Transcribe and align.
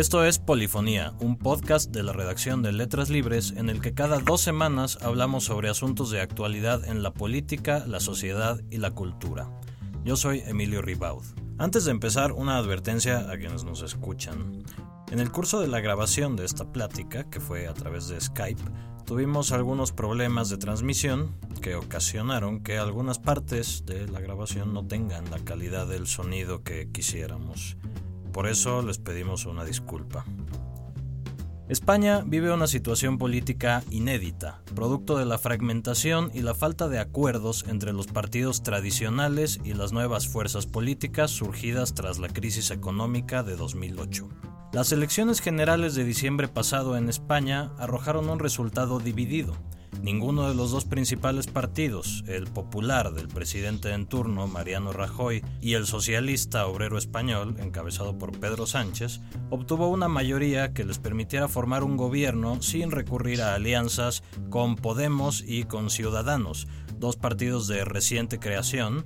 Esto 0.00 0.24
es 0.24 0.38
Polifonía, 0.38 1.12
un 1.20 1.36
podcast 1.36 1.90
de 1.90 2.02
la 2.02 2.14
redacción 2.14 2.62
de 2.62 2.72
Letras 2.72 3.10
Libres 3.10 3.52
en 3.54 3.68
el 3.68 3.82
que 3.82 3.92
cada 3.92 4.18
dos 4.18 4.40
semanas 4.40 4.96
hablamos 5.02 5.44
sobre 5.44 5.68
asuntos 5.68 6.10
de 6.10 6.22
actualidad 6.22 6.86
en 6.86 7.02
la 7.02 7.12
política, 7.12 7.84
la 7.86 8.00
sociedad 8.00 8.58
y 8.70 8.78
la 8.78 8.92
cultura. 8.92 9.50
Yo 10.02 10.16
soy 10.16 10.40
Emilio 10.46 10.80
Ribaud. 10.80 11.26
Antes 11.58 11.84
de 11.84 11.90
empezar, 11.90 12.32
una 12.32 12.56
advertencia 12.56 13.30
a 13.30 13.36
quienes 13.36 13.64
nos 13.64 13.82
escuchan. 13.82 14.62
En 15.10 15.20
el 15.20 15.30
curso 15.30 15.60
de 15.60 15.68
la 15.68 15.80
grabación 15.80 16.34
de 16.34 16.46
esta 16.46 16.72
plática, 16.72 17.28
que 17.28 17.38
fue 17.38 17.68
a 17.68 17.74
través 17.74 18.08
de 18.08 18.18
Skype, 18.18 18.62
tuvimos 19.04 19.52
algunos 19.52 19.92
problemas 19.92 20.48
de 20.48 20.56
transmisión 20.56 21.36
que 21.60 21.74
ocasionaron 21.74 22.62
que 22.62 22.78
algunas 22.78 23.18
partes 23.18 23.84
de 23.84 24.08
la 24.08 24.20
grabación 24.20 24.72
no 24.72 24.86
tengan 24.86 25.30
la 25.30 25.40
calidad 25.40 25.86
del 25.86 26.06
sonido 26.06 26.62
que 26.62 26.90
quisiéramos. 26.90 27.76
Por 28.32 28.46
eso 28.46 28.82
les 28.82 28.98
pedimos 28.98 29.46
una 29.46 29.64
disculpa. 29.64 30.24
España 31.70 32.24
vive 32.26 32.52
una 32.52 32.66
situación 32.66 33.16
política 33.16 33.84
inédita, 33.90 34.60
producto 34.74 35.16
de 35.16 35.24
la 35.24 35.38
fragmentación 35.38 36.32
y 36.34 36.40
la 36.40 36.52
falta 36.52 36.88
de 36.88 36.98
acuerdos 36.98 37.64
entre 37.68 37.92
los 37.92 38.08
partidos 38.08 38.64
tradicionales 38.64 39.60
y 39.62 39.74
las 39.74 39.92
nuevas 39.92 40.26
fuerzas 40.26 40.66
políticas 40.66 41.30
surgidas 41.30 41.94
tras 41.94 42.18
la 42.18 42.28
crisis 42.28 42.72
económica 42.72 43.44
de 43.44 43.54
2008. 43.54 44.28
Las 44.72 44.92
elecciones 44.92 45.40
generales 45.40 45.94
de 45.94 46.04
diciembre 46.04 46.48
pasado 46.48 46.96
en 46.96 47.08
España 47.08 47.72
arrojaron 47.78 48.28
un 48.28 48.38
resultado 48.38 49.00
dividido, 49.00 49.56
Ninguno 50.02 50.48
de 50.48 50.54
los 50.54 50.70
dos 50.70 50.86
principales 50.86 51.46
partidos, 51.46 52.24
el 52.26 52.44
popular 52.44 53.12
del 53.12 53.28
presidente 53.28 53.92
en 53.92 54.06
turno, 54.06 54.46
Mariano 54.46 54.94
Rajoy, 54.94 55.44
y 55.60 55.74
el 55.74 55.84
socialista 55.84 56.66
obrero 56.66 56.96
español, 56.96 57.56
encabezado 57.58 58.16
por 58.16 58.32
Pedro 58.38 58.66
Sánchez, 58.66 59.20
obtuvo 59.50 59.88
una 59.88 60.08
mayoría 60.08 60.72
que 60.72 60.84
les 60.84 60.98
permitiera 60.98 61.48
formar 61.48 61.84
un 61.84 61.98
gobierno 61.98 62.62
sin 62.62 62.90
recurrir 62.90 63.42
a 63.42 63.54
alianzas 63.54 64.22
con 64.48 64.76
Podemos 64.76 65.44
y 65.46 65.64
con 65.64 65.90
Ciudadanos, 65.90 66.66
dos 66.98 67.16
partidos 67.16 67.66
de 67.66 67.84
reciente 67.84 68.38
creación, 68.38 69.04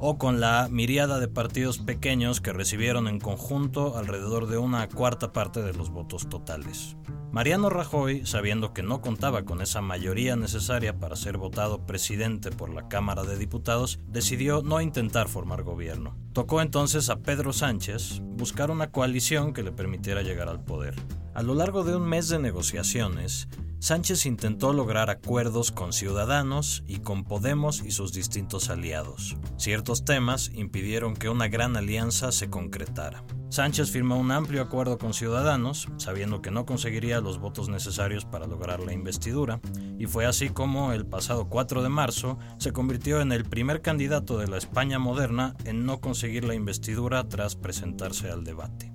o 0.00 0.18
con 0.18 0.40
la 0.40 0.68
miriada 0.70 1.20
de 1.20 1.28
partidos 1.28 1.78
pequeños 1.78 2.40
que 2.40 2.52
recibieron 2.52 3.06
en 3.06 3.20
conjunto 3.20 3.96
alrededor 3.96 4.46
de 4.46 4.58
una 4.58 4.88
cuarta 4.88 5.32
parte 5.32 5.62
de 5.62 5.74
los 5.74 5.90
votos 5.90 6.28
totales. 6.28 6.96
Mariano 7.30 7.70
Rajoy, 7.70 8.26
sabiendo 8.26 8.72
que 8.72 8.82
no 8.82 9.00
contaba 9.00 9.44
con 9.44 9.60
esa 9.60 9.80
mayoría 9.80 10.34
necesaria 10.34 10.98
para 10.98 11.14
ser 11.14 11.36
votado 11.36 11.86
presidente 11.86 12.50
por 12.50 12.70
la 12.70 12.88
Cámara 12.88 13.22
de 13.22 13.38
Diputados, 13.38 14.00
decidió 14.08 14.62
no 14.62 14.80
intentar 14.80 15.28
formar 15.28 15.62
gobierno. 15.62 16.16
Tocó 16.32 16.60
entonces 16.60 17.08
a 17.08 17.20
Pedro 17.20 17.52
Sánchez 17.52 18.20
buscar 18.22 18.72
una 18.72 18.90
coalición 18.90 19.52
que 19.52 19.62
le 19.62 19.70
permitiera 19.70 20.22
llegar 20.22 20.48
al 20.48 20.64
poder. 20.64 20.96
A 21.40 21.42
lo 21.42 21.54
largo 21.54 21.84
de 21.84 21.96
un 21.96 22.06
mes 22.06 22.28
de 22.28 22.38
negociaciones, 22.38 23.48
Sánchez 23.78 24.26
intentó 24.26 24.74
lograr 24.74 25.08
acuerdos 25.08 25.72
con 25.72 25.94
Ciudadanos 25.94 26.84
y 26.86 26.98
con 26.98 27.24
Podemos 27.24 27.82
y 27.82 27.92
sus 27.92 28.12
distintos 28.12 28.68
aliados. 28.68 29.38
Ciertos 29.56 30.04
temas 30.04 30.50
impidieron 30.52 31.16
que 31.16 31.30
una 31.30 31.48
gran 31.48 31.78
alianza 31.78 32.30
se 32.30 32.50
concretara. 32.50 33.24
Sánchez 33.48 33.90
firmó 33.90 34.18
un 34.18 34.32
amplio 34.32 34.60
acuerdo 34.60 34.98
con 34.98 35.14
Ciudadanos, 35.14 35.88
sabiendo 35.96 36.42
que 36.42 36.50
no 36.50 36.66
conseguiría 36.66 37.22
los 37.22 37.38
votos 37.38 37.70
necesarios 37.70 38.26
para 38.26 38.46
lograr 38.46 38.80
la 38.80 38.92
investidura, 38.92 39.62
y 39.98 40.04
fue 40.04 40.26
así 40.26 40.50
como 40.50 40.92
el 40.92 41.06
pasado 41.06 41.48
4 41.48 41.82
de 41.82 41.88
marzo 41.88 42.38
se 42.58 42.74
convirtió 42.74 43.22
en 43.22 43.32
el 43.32 43.46
primer 43.46 43.80
candidato 43.80 44.36
de 44.36 44.46
la 44.46 44.58
España 44.58 44.98
moderna 44.98 45.56
en 45.64 45.86
no 45.86 46.02
conseguir 46.02 46.44
la 46.44 46.54
investidura 46.54 47.30
tras 47.30 47.56
presentarse 47.56 48.30
al 48.30 48.44
debate. 48.44 48.92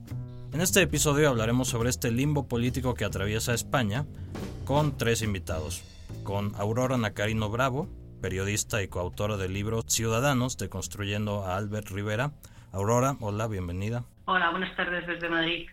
En 0.56 0.61
este 0.61 0.81
episodio 0.81 1.28
hablaremos 1.28 1.67
sobre 1.67 1.89
este 1.89 2.11
limbo 2.11 2.48
político 2.48 2.94
que 2.94 3.03
atraviesa 3.03 3.53
España 3.53 4.06
con 4.63 4.97
tres 4.97 5.22
invitados. 5.22 5.84
Con 6.24 6.56
Aurora 6.56 6.97
Nacarino 6.97 7.50
Bravo, 7.50 7.90
periodista 8.22 8.81
y 8.81 8.88
coautora 8.88 9.35
del 9.35 9.52
libro 9.52 9.81
Ciudadanos, 9.85 10.56
deconstruyendo 10.56 11.44
a 11.44 11.57
Albert 11.57 11.90
Rivera. 11.90 12.31
Aurora, 12.72 13.18
hola, 13.19 13.47
bienvenida. 13.47 14.06
Hola, 14.28 14.52
buenas 14.52 14.74
tardes 14.78 15.06
desde 15.06 15.28
Madrid. 15.28 15.68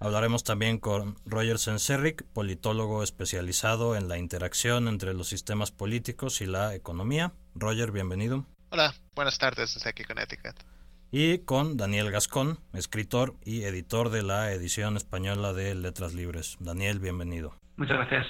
Hablaremos 0.00 0.44
también 0.44 0.76
con 0.76 1.16
Roger 1.24 1.58
Senserric, 1.58 2.22
politólogo 2.34 3.02
especializado 3.02 3.96
en 3.96 4.10
la 4.10 4.18
interacción 4.18 4.86
entre 4.86 5.14
los 5.14 5.28
sistemas 5.28 5.70
políticos 5.70 6.42
y 6.42 6.46
la 6.46 6.74
economía. 6.74 7.32
Roger, 7.54 7.90
bienvenido. 7.90 8.44
Hola, 8.68 8.94
buenas 9.14 9.38
tardes 9.38 9.72
desde 9.72 9.88
aquí 9.88 10.04
Connecticut 10.04 10.69
y 11.10 11.38
con 11.38 11.76
Daniel 11.76 12.10
Gascón, 12.10 12.58
escritor 12.72 13.34
y 13.44 13.62
editor 13.62 14.10
de 14.10 14.22
la 14.22 14.52
edición 14.52 14.96
española 14.96 15.52
de 15.52 15.74
Letras 15.74 16.14
Libres. 16.14 16.56
Daniel, 16.60 17.00
bienvenido. 17.00 17.54
Muchas 17.76 17.96
gracias. 17.96 18.26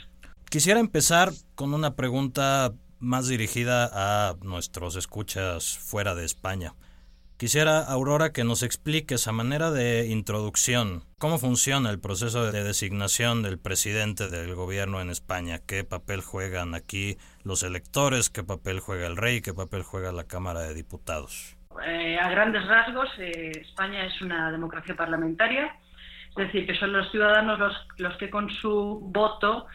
Quisiera 0.49 0.81
empezar 0.81 1.31
con 1.55 1.75
una 1.75 1.95
pregunta 1.95 2.73
más 2.99 3.29
dirigida 3.29 3.91
a 3.93 4.37
nuestros 4.43 4.97
escuchas 4.97 5.79
fuera 5.79 6.15
de 6.15 6.25
España. 6.25 6.75
Quisiera, 7.37 7.81
Aurora, 7.85 8.33
que 8.33 8.45
nos 8.45 8.63
expliques 8.63 9.27
a 9.27 9.33
manera 9.33 9.71
de 9.71 10.09
introducción 10.09 11.05
cómo 11.19 11.39
funciona 11.39 11.89
el 11.89 11.99
proceso 11.99 12.53
de 12.53 12.63
designación 12.63 13.43
del 13.43 13.59
presidente 13.59 14.29
del 14.29 14.55
gobierno 14.55 15.01
en 15.01 15.09
España, 15.09 15.59
qué 15.59 15.83
papel 15.83 16.21
juegan 16.21 16.75
aquí 16.75 17.17
los 17.43 17.63
electores, 17.63 18.29
qué 18.29 18.45
papel 18.45 18.81
juega 18.81 19.07
el 19.07 19.17
rey, 19.17 19.41
qué 19.41 19.55
papel 19.55 19.83
juega 19.83 20.13
la 20.13 20.25
Cámara 20.25 20.61
de 20.61 20.75
Diputados. 20.75 21.57
Eh, 21.87 22.19
a 22.19 22.29
grandes 22.29 22.67
rasgos, 22.67 23.09
eh, 23.19 23.53
España 23.63 24.05
es 24.05 24.21
una 24.21 24.51
democracia 24.51 24.95
parlamentaria, 24.95 25.75
es 26.31 26.37
decir, 26.37 26.67
que 26.67 26.75
son 26.75 26.93
los 26.93 27.11
ciudadanos 27.11 27.59
los, 27.59 27.75
los 27.99 28.17
que 28.17 28.29
con 28.31 28.51
su 28.51 29.01
voto 29.03 29.67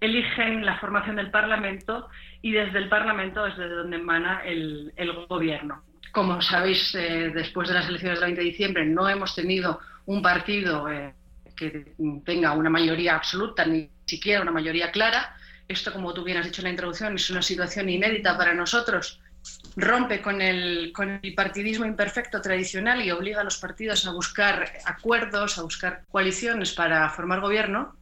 eligen 0.00 0.66
la 0.66 0.78
formación 0.78 1.16
del 1.16 1.30
Parlamento 1.30 2.08
y 2.42 2.52
desde 2.52 2.78
el 2.78 2.88
Parlamento 2.88 3.46
es 3.46 3.56
desde 3.56 3.74
donde 3.74 3.96
emana 3.96 4.42
el, 4.44 4.92
el 4.96 5.12
gobierno. 5.26 5.82
Como 6.10 6.42
sabéis, 6.42 6.94
eh, 6.94 7.30
después 7.32 7.68
de 7.68 7.74
las 7.74 7.88
elecciones 7.88 8.18
del 8.18 8.28
20 8.28 8.40
de 8.40 8.48
diciembre 8.48 8.84
no 8.84 9.08
hemos 9.08 9.34
tenido 9.34 9.80
un 10.06 10.20
partido 10.20 10.86
que 11.56 11.94
tenga 12.24 12.52
una 12.52 12.68
mayoría 12.68 13.14
absoluta, 13.14 13.64
ni 13.64 13.88
siquiera 14.04 14.42
una 14.42 14.50
mayoría 14.50 14.90
clara. 14.90 15.36
Esto, 15.68 15.92
como 15.92 16.12
tú 16.12 16.24
bien 16.24 16.38
has 16.38 16.44
dicho 16.44 16.60
en 16.60 16.64
la 16.64 16.70
introducción, 16.70 17.14
es 17.14 17.30
una 17.30 17.40
situación 17.40 17.88
inédita 17.88 18.36
para 18.36 18.52
nosotros 18.52 19.21
rompe 19.76 20.20
con 20.20 20.40
el, 20.40 20.92
con 20.92 21.20
el 21.22 21.34
partidismo 21.34 21.86
imperfecto 21.86 22.40
tradicional 22.40 23.02
y 23.02 23.10
obliga 23.10 23.40
a 23.40 23.44
los 23.44 23.58
partidos 23.58 24.06
a 24.06 24.12
buscar 24.12 24.72
acuerdos, 24.84 25.58
a 25.58 25.62
buscar 25.62 26.02
coaliciones 26.10 26.72
para 26.72 27.08
formar 27.10 27.40
gobierno. 27.40 27.94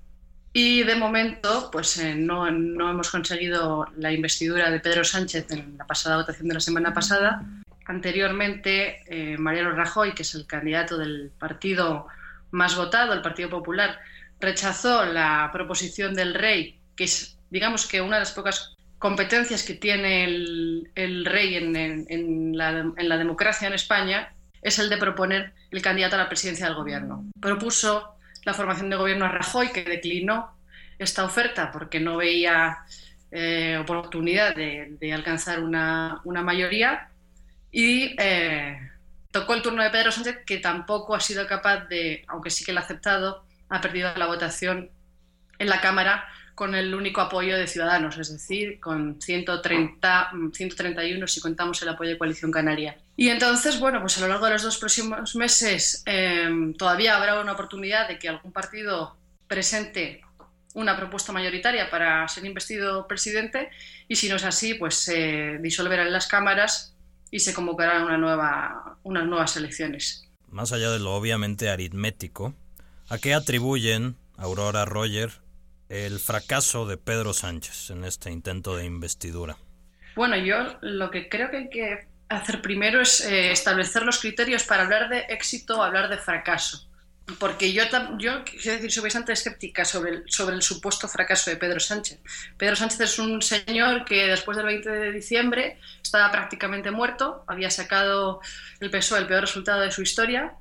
Y 0.52 0.82
de 0.82 0.96
momento, 0.96 1.70
pues 1.70 1.96
eh, 1.98 2.14
no, 2.16 2.48
hemos 2.48 3.10
conseguido 3.10 3.86
la 3.96 4.10
investidura 4.10 4.70
de 4.70 4.80
Pedro 4.80 5.04
Sánchez 5.04 5.46
en 5.52 5.78
la 5.78 5.86
pasada 5.86 6.16
votación 6.16 6.48
de 6.48 6.54
la 6.54 6.60
semana 6.60 6.92
pasada. 6.92 7.42
Anteriormente, 7.86 9.02
eh, 9.06 9.38
Mariano 9.38 9.70
Rajoy, 9.72 10.12
que 10.12 10.22
es 10.22 10.34
el 10.34 10.46
candidato 10.46 10.98
del 10.98 11.30
partido 11.38 12.08
más 12.50 12.74
votado, 12.74 13.12
el 13.12 13.22
Partido 13.22 13.48
Popular, 13.48 14.00
rechazó 14.40 15.04
la 15.04 15.50
proposición 15.52 16.14
del 16.14 16.34
rey, 16.34 16.80
que 16.96 17.04
es, 17.04 17.38
digamos 17.50 17.86
que 17.86 18.00
una 18.00 18.16
de 18.16 18.20
las 18.20 18.32
pocas 18.32 18.76
competencias 19.00 19.62
que 19.62 19.74
tiene 19.74 20.24
el, 20.24 21.24
rey 21.24 21.56
en, 21.56 22.56
la, 22.56 23.16
democracia 23.16 23.66
en 23.66 23.72
España 23.72 24.34
es 24.60 24.78
el 24.78 24.90
de 24.90 24.98
proponer 24.98 25.54
el 25.70 25.80
candidato 25.80 26.16
a 26.16 26.18
la 26.18 26.28
presidencia 26.28 26.66
del 26.66 26.74
gobierno. 26.74 27.24
Propuso 27.40 28.14
la 28.44 28.52
formación 28.52 28.90
de 28.90 28.96
gobierno 28.96 29.24
a 29.24 29.28
Rajoy, 29.28 29.72
que 29.72 29.84
declinó 29.84 30.54
esta 30.98 31.24
oferta 31.24 31.72
porque 31.72 31.98
no 31.98 32.18
veía 32.18 32.80
eh, 33.30 33.78
oportunidad 33.80 34.54
de, 34.54 35.12
alcanzar 35.14 35.60
una, 35.60 36.20
mayoría 36.24 37.08
y 37.72 38.14
eh, 38.18 38.78
tocó 39.30 39.54
el 39.54 39.62
turno 39.62 39.82
de 39.82 39.88
Pedro 39.88 40.12
Sánchez, 40.12 40.40
que 40.44 40.58
tampoco 40.58 41.14
ha 41.14 41.20
sido 41.20 41.46
capaz 41.46 41.86
de, 41.86 42.22
aunque 42.28 42.50
sí 42.50 42.66
que 42.66 42.74
lo 42.74 42.80
ha 42.80 42.82
aceptado, 42.82 43.46
ha 43.70 43.80
perdido 43.80 44.14
la 44.16 44.26
votación 44.26 44.90
en 45.58 45.70
la 45.70 45.80
Cámara 45.80 46.26
con 46.60 46.74
el 46.74 46.94
único 46.94 47.22
apoyo 47.22 47.56
de 47.56 47.66
Ciudadanos, 47.66 48.18
es 48.18 48.30
decir, 48.30 48.80
con 48.80 49.18
130, 49.18 50.30
131 50.52 51.26
si 51.26 51.40
contamos 51.40 51.80
el 51.80 51.88
apoyo 51.88 52.10
de 52.10 52.18
Coalición 52.18 52.50
Canaria. 52.50 52.98
Y 53.16 53.30
entonces, 53.30 53.80
bueno, 53.80 54.02
pues 54.02 54.18
a 54.18 54.20
lo 54.20 54.28
largo 54.28 54.44
de 54.44 54.52
los 54.52 54.62
dos 54.64 54.76
próximos 54.76 55.34
meses 55.36 56.02
em, 56.04 56.74
todavía 56.74 57.16
habrá 57.16 57.40
una 57.40 57.52
oportunidad 57.52 58.08
de 58.08 58.18
que 58.18 58.28
algún 58.28 58.52
partido 58.52 59.16
presente 59.48 60.20
una 60.74 60.98
propuesta 60.98 61.32
mayoritaria 61.32 61.88
para 61.88 62.28
ser 62.28 62.44
investido 62.44 63.08
presidente 63.08 63.70
y 64.06 64.16
si 64.16 64.28
no 64.28 64.36
es 64.36 64.44
así, 64.44 64.74
pues 64.74 64.96
se 64.96 65.56
disolverán 65.62 66.12
las 66.12 66.26
cámaras 66.26 66.94
y 67.30 67.40
se 67.40 67.54
convocarán 67.54 68.02
unas 69.02 69.26
nuevas 69.26 69.56
elecciones. 69.56 70.28
Más 70.50 70.72
allá 70.72 70.90
de 70.90 70.98
lo 70.98 71.14
obviamente 71.14 71.70
aritmético, 71.70 72.52
¿a 73.08 73.16
qué 73.16 73.32
atribuyen 73.32 74.16
Aurora 74.36 74.84
Roger 74.84 75.40
el 75.90 76.20
fracaso 76.20 76.86
de 76.86 76.96
Pedro 76.96 77.34
Sánchez 77.34 77.90
en 77.90 78.04
este 78.04 78.30
intento 78.30 78.76
de 78.76 78.84
investidura? 78.84 79.58
Bueno, 80.14 80.36
yo 80.36 80.78
lo 80.80 81.10
que 81.10 81.28
creo 81.28 81.50
que 81.50 81.56
hay 81.56 81.70
que 81.70 82.08
hacer 82.28 82.62
primero 82.62 83.00
es 83.00 83.20
eh, 83.22 83.50
establecer 83.50 84.04
los 84.04 84.20
criterios 84.20 84.62
para 84.62 84.84
hablar 84.84 85.08
de 85.08 85.26
éxito 85.28 85.78
o 85.78 85.82
hablar 85.82 86.08
de 86.08 86.16
fracaso. 86.16 86.86
porque 87.38 87.72
yo, 87.72 87.84
yo 88.18 88.44
quiero 88.44 88.72
decir, 88.72 88.90
soy 88.90 89.04
bastante 89.04 89.32
escéptica 89.32 89.84
sobre 89.84 90.10
el, 90.10 90.24
sobre 90.26 90.56
el 90.56 90.62
supuesto 90.62 91.06
fracaso 91.08 91.50
de 91.50 91.56
Pedro 91.56 91.78
Sánchez. 91.78 92.18
Pedro 92.56 92.76
Sánchez 92.76 93.00
es 93.00 93.18
un 93.18 93.40
señor 93.42 94.04
que 94.04 94.26
después 94.26 94.56
del 94.56 94.66
20 94.66 94.90
de 94.90 95.12
diciembre 95.12 95.78
estaba 96.02 96.30
prácticamente 96.30 96.90
muerto, 96.90 97.44
había 97.46 97.70
sacado 97.70 98.40
el 98.80 98.90
PSOE 98.90 99.20
el 99.20 99.26
peor 99.26 99.42
resultado 99.42 99.80
de 99.80 99.92
su 99.92 100.02
historia, 100.02 100.54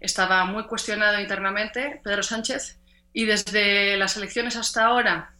estaba 0.00 0.44
muy 0.44 0.64
cuestionado 0.64 1.20
internamente 1.20 2.00
Pedro 2.02 2.22
Sánchez 2.22 2.78
y 3.18 3.24
desde 3.24 3.96
las 3.96 4.16
elecciones 4.16 4.54
hasta 4.54 4.84
ahora 4.84 5.32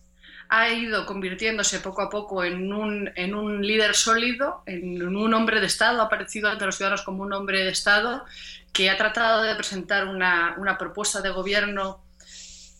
ha 0.48 0.68
ido 0.68 1.06
convirtiéndose 1.06 1.78
poco 1.78 2.02
a 2.02 2.10
poco 2.10 2.42
en 2.42 2.72
un, 2.72 3.08
en 3.14 3.36
un 3.36 3.64
líder 3.64 3.94
sólido, 3.94 4.64
en 4.66 5.14
un 5.16 5.32
hombre 5.32 5.60
de 5.60 5.66
Estado, 5.66 6.00
ha 6.00 6.06
aparecido 6.06 6.50
ante 6.50 6.66
los 6.66 6.74
ciudadanos 6.74 7.02
como 7.02 7.22
un 7.22 7.32
hombre 7.32 7.62
de 7.62 7.70
Estado 7.70 8.24
que 8.72 8.90
ha 8.90 8.96
tratado 8.96 9.42
de 9.42 9.54
presentar 9.54 10.08
una, 10.08 10.56
una 10.58 10.76
propuesta 10.76 11.20
de 11.20 11.30
gobierno 11.30 12.02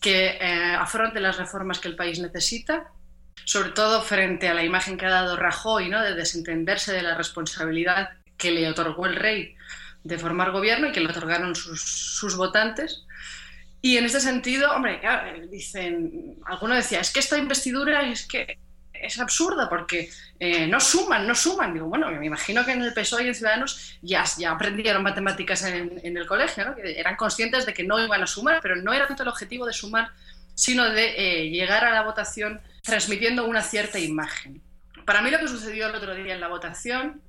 que 0.01 0.37
eh, 0.41 0.75
afronte 0.77 1.21
las 1.21 1.37
reformas 1.37 1.79
que 1.79 1.87
el 1.87 1.95
país 1.95 2.19
necesita, 2.19 2.91
sobre 3.45 3.69
todo 3.69 4.01
frente 4.01 4.49
a 4.49 4.53
la 4.53 4.65
imagen 4.65 4.97
que 4.97 5.05
ha 5.05 5.11
dado 5.11 5.37
Rajoy, 5.37 5.87
¿no? 5.87 6.03
de 6.03 6.13
desentenderse 6.13 6.91
de 6.91 7.03
la 7.03 7.15
responsabilidad 7.15 8.09
que 8.35 8.51
le 8.51 8.67
otorgó 8.67 9.05
el 9.05 9.15
rey 9.15 9.55
de 10.03 10.17
formar 10.17 10.51
gobierno 10.51 10.89
y 10.89 10.91
que 10.91 10.99
le 10.99 11.09
otorgaron 11.09 11.55
sus, 11.55 11.81
sus 11.81 12.35
votantes. 12.35 13.05
Y 13.81 13.97
en 13.97 14.05
este 14.05 14.19
sentido, 14.19 14.71
hombre, 14.71 15.01
dicen, 15.49 16.37
alguno 16.45 16.75
decía, 16.75 16.99
es 16.99 17.11
que 17.11 17.19
esta 17.19 17.37
investidura 17.37 18.01
es 18.01 18.27
que 18.27 18.59
es 19.01 19.19
absurda 19.19 19.69
porque 19.69 20.09
eh, 20.39 20.67
no 20.67 20.79
suman, 20.79 21.25
no 21.25 21.33
suman. 21.33 21.73
Digo, 21.73 21.87
bueno, 21.87 22.11
me 22.11 22.25
imagino 22.25 22.65
que 22.65 22.73
en 22.73 22.81
el 22.81 22.93
PSOE 22.93 23.23
y 23.23 23.27
en 23.29 23.35
Ciudadanos 23.35 23.97
ya, 24.01 24.25
ya 24.37 24.51
aprendieron 24.51 25.03
matemáticas 25.03 25.63
en, 25.63 26.01
el 26.03 26.27
colegio, 26.27 26.65
¿no? 26.65 26.75
eran 26.77 27.15
conscientes 27.15 27.65
de 27.65 27.73
que 27.73 27.83
no 27.83 28.03
iban 28.03 28.21
a 28.21 28.27
sumar, 28.27 28.59
pero 28.61 28.75
no 28.75 28.93
era 28.93 29.07
tanto 29.07 29.23
el 29.23 29.29
objetivo 29.29 29.65
de 29.65 29.73
sumar, 29.73 30.11
sino 30.55 30.89
de 30.89 31.13
eh, 31.17 31.49
llegar 31.49 31.85
a 31.85 31.91
la 31.91 32.01
votación 32.01 32.61
transmitiendo 32.83 33.45
una 33.45 33.61
cierta 33.61 33.99
imagen. 33.99 34.61
Para 35.05 35.21
mí 35.21 35.31
lo 35.31 35.39
que 35.39 35.47
sucedió 35.47 35.87
el 35.87 35.95
otro 35.95 36.13
día 36.13 36.33
en 36.33 36.41
la 36.41 36.49
votación 36.49 37.21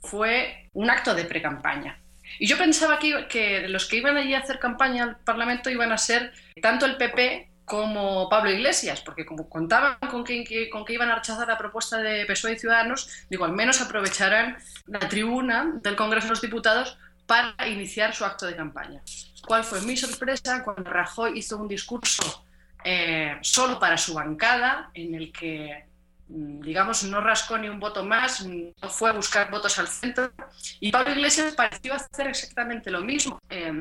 fue 0.00 0.68
un 0.74 0.90
acto 0.90 1.14
de 1.14 1.24
pre-campaña. 1.24 1.98
Y 2.38 2.46
yo 2.46 2.58
pensaba 2.58 2.98
que, 2.98 3.26
que 3.28 3.68
los 3.68 3.86
que 3.86 3.96
iban 3.96 4.16
allí 4.16 4.34
a 4.34 4.40
hacer 4.40 4.58
campaña 4.58 5.04
al 5.04 5.16
Parlamento 5.18 5.70
iban 5.70 5.92
a 5.92 5.98
ser 5.98 6.32
tanto 6.60 6.86
el 6.86 6.96
PP 6.96 7.50
como 7.64 8.28
Pablo 8.28 8.50
Iglesias, 8.50 9.00
porque 9.00 9.24
como 9.24 9.48
contaban 9.48 9.96
con 10.10 10.24
que, 10.24 10.68
con 10.70 10.84
que 10.84 10.92
iban 10.92 11.10
a 11.10 11.16
rechazar 11.16 11.48
la 11.48 11.56
propuesta 11.58 11.98
de 11.98 12.26
PSOE 12.26 12.52
y 12.52 12.58
Ciudadanos, 12.58 13.08
digo, 13.30 13.44
al 13.44 13.52
menos 13.52 13.80
aprovecharán 13.80 14.58
la 14.86 14.98
tribuna 15.00 15.72
del 15.82 15.96
Congreso 15.96 16.26
de 16.26 16.30
los 16.30 16.42
Diputados 16.42 16.98
para 17.26 17.68
iniciar 17.68 18.14
su 18.14 18.24
acto 18.24 18.46
de 18.46 18.54
campaña. 18.54 19.02
¿Cuál 19.46 19.64
fue 19.64 19.80
mi 19.82 19.96
sorpresa 19.96 20.62
cuando 20.62 20.90
Rajoy 20.90 21.38
hizo 21.38 21.56
un 21.56 21.68
discurso 21.68 22.44
eh, 22.84 23.38
solo 23.40 23.78
para 23.78 23.96
su 23.96 24.12
bancada, 24.12 24.90
en 24.92 25.14
el 25.14 25.32
que, 25.32 25.86
digamos, 26.28 27.04
no 27.04 27.20
rascó 27.20 27.58
ni 27.58 27.68
un 27.68 27.78
voto 27.78 28.04
más, 28.04 28.44
no 28.46 28.88
fue 28.88 29.10
a 29.10 29.12
buscar 29.12 29.50
votos 29.50 29.78
al 29.78 29.88
centro, 29.88 30.32
y 30.80 30.90
Pablo 30.90 31.12
Iglesias 31.12 31.54
pareció 31.54 31.94
hacer 31.94 32.28
exactamente 32.28 32.90
lo 32.90 33.02
mismo. 33.02 33.38
Eh, 33.50 33.72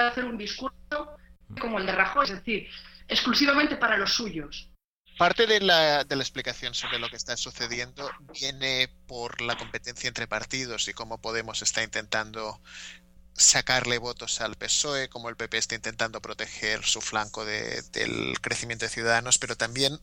hacer 0.00 0.24
un 0.24 0.38
discurso 0.38 1.16
como 1.60 1.78
el 1.78 1.86
de 1.86 1.92
Rajoy, 1.92 2.24
es 2.24 2.30
decir, 2.32 2.68
exclusivamente 3.08 3.76
para 3.76 3.96
los 3.96 4.12
suyos. 4.12 4.70
Parte 5.16 5.48
de 5.48 5.60
la, 5.60 6.04
de 6.04 6.14
la, 6.14 6.22
explicación 6.22 6.74
sobre 6.74 7.00
lo 7.00 7.08
que 7.08 7.16
está 7.16 7.36
sucediendo 7.36 8.08
viene 8.32 8.88
por 9.08 9.40
la 9.40 9.56
competencia 9.56 10.06
entre 10.06 10.28
partidos 10.28 10.86
y 10.86 10.92
cómo 10.92 11.20
Podemos 11.20 11.60
está 11.60 11.82
intentando 11.82 12.60
sacarle 13.38 13.98
votos 13.98 14.40
al 14.40 14.56
PSOE, 14.56 15.08
como 15.08 15.28
el 15.28 15.36
PP 15.36 15.56
está 15.56 15.74
intentando 15.76 16.20
proteger 16.20 16.84
su 16.84 17.00
flanco 17.00 17.44
de, 17.44 17.82
del 17.92 18.38
crecimiento 18.40 18.84
de 18.84 18.90
ciudadanos, 18.90 19.38
pero 19.38 19.56
también, 19.56 20.00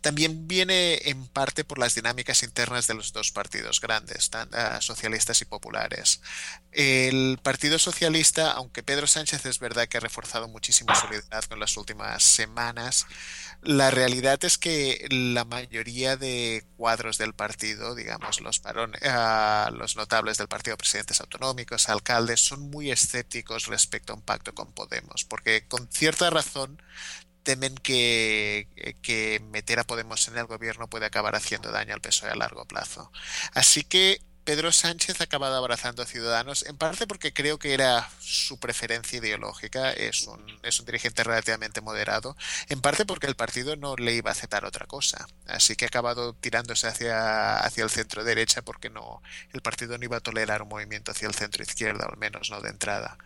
también 0.00 0.46
viene 0.46 1.00
en 1.04 1.26
parte 1.26 1.64
por 1.64 1.78
las 1.78 1.94
dinámicas 1.94 2.42
internas 2.42 2.86
de 2.86 2.94
los 2.94 3.12
dos 3.12 3.32
partidos 3.32 3.80
grandes, 3.80 4.30
uh, 4.34 4.80
socialistas 4.80 5.42
y 5.42 5.44
populares. 5.44 6.22
El 6.72 7.38
Partido 7.42 7.78
Socialista, 7.78 8.52
aunque 8.52 8.82
Pedro 8.82 9.06
Sánchez 9.06 9.44
es 9.46 9.58
verdad 9.58 9.88
que 9.88 9.96
ha 9.96 10.00
reforzado 10.00 10.48
muchísimo 10.48 10.94
su 10.94 11.08
liderazgo 11.08 11.54
en 11.54 11.60
las 11.60 11.76
últimas 11.76 12.22
semanas, 12.22 13.06
la 13.62 13.90
realidad 13.90 14.38
es 14.44 14.56
que 14.56 15.06
la 15.10 15.44
mayoría 15.44 16.16
de 16.16 16.64
cuadros 16.76 17.18
del 17.18 17.34
partido, 17.34 17.96
digamos, 17.96 18.40
los, 18.40 18.62
varones, 18.62 19.00
uh, 19.02 19.74
los 19.74 19.96
notables 19.96 20.38
del 20.38 20.46
partido, 20.46 20.76
presidentes 20.76 21.20
autonómicos, 21.20 21.88
alcaldes, 21.88 22.40
son 22.40 22.67
muy 22.70 22.90
escépticos 22.90 23.66
respecto 23.66 24.12
a 24.12 24.16
un 24.16 24.22
pacto 24.22 24.54
con 24.54 24.72
Podemos, 24.72 25.24
porque 25.24 25.66
con 25.66 25.88
cierta 25.88 26.30
razón 26.30 26.80
temen 27.42 27.74
que, 27.76 28.68
que 29.02 29.40
meter 29.50 29.78
a 29.78 29.84
Podemos 29.84 30.28
en 30.28 30.36
el 30.36 30.46
gobierno 30.46 30.88
puede 30.88 31.06
acabar 31.06 31.34
haciendo 31.34 31.70
daño 31.70 31.94
al 31.94 32.00
PSOE 32.00 32.30
a 32.30 32.36
largo 32.36 32.66
plazo. 32.66 33.10
Así 33.54 33.84
que 33.84 34.20
Pedro 34.48 34.72
Sánchez 34.72 35.20
ha 35.20 35.24
acabado 35.24 35.56
abrazando 35.56 36.02
a 36.02 36.06
Ciudadanos, 36.06 36.64
en 36.64 36.78
parte 36.78 37.06
porque 37.06 37.34
creo 37.34 37.58
que 37.58 37.74
era 37.74 38.08
su 38.18 38.58
preferencia 38.58 39.18
ideológica, 39.18 39.92
es 39.92 40.26
un, 40.26 40.42
es 40.62 40.80
un 40.80 40.86
dirigente 40.86 41.22
relativamente 41.22 41.82
moderado, 41.82 42.34
en 42.70 42.80
parte 42.80 43.04
porque 43.04 43.26
el 43.26 43.36
partido 43.36 43.76
no 43.76 43.94
le 43.96 44.14
iba 44.14 44.30
a 44.30 44.32
aceptar 44.32 44.64
otra 44.64 44.86
cosa. 44.86 45.28
Así 45.46 45.76
que 45.76 45.84
ha 45.84 45.88
acabado 45.88 46.32
tirándose 46.32 46.86
hacia, 46.86 47.58
hacia 47.58 47.84
el 47.84 47.90
centro 47.90 48.24
derecha 48.24 48.62
porque 48.62 48.88
no, 48.88 49.20
el 49.52 49.60
partido 49.60 49.98
no 49.98 50.04
iba 50.04 50.16
a 50.16 50.20
tolerar 50.20 50.62
un 50.62 50.70
movimiento 50.70 51.10
hacia 51.10 51.28
el 51.28 51.34
centro 51.34 51.62
izquierda, 51.62 52.06
al 52.10 52.16
menos 52.16 52.48
no 52.48 52.62
de 52.62 52.70
entrada. 52.70 53.18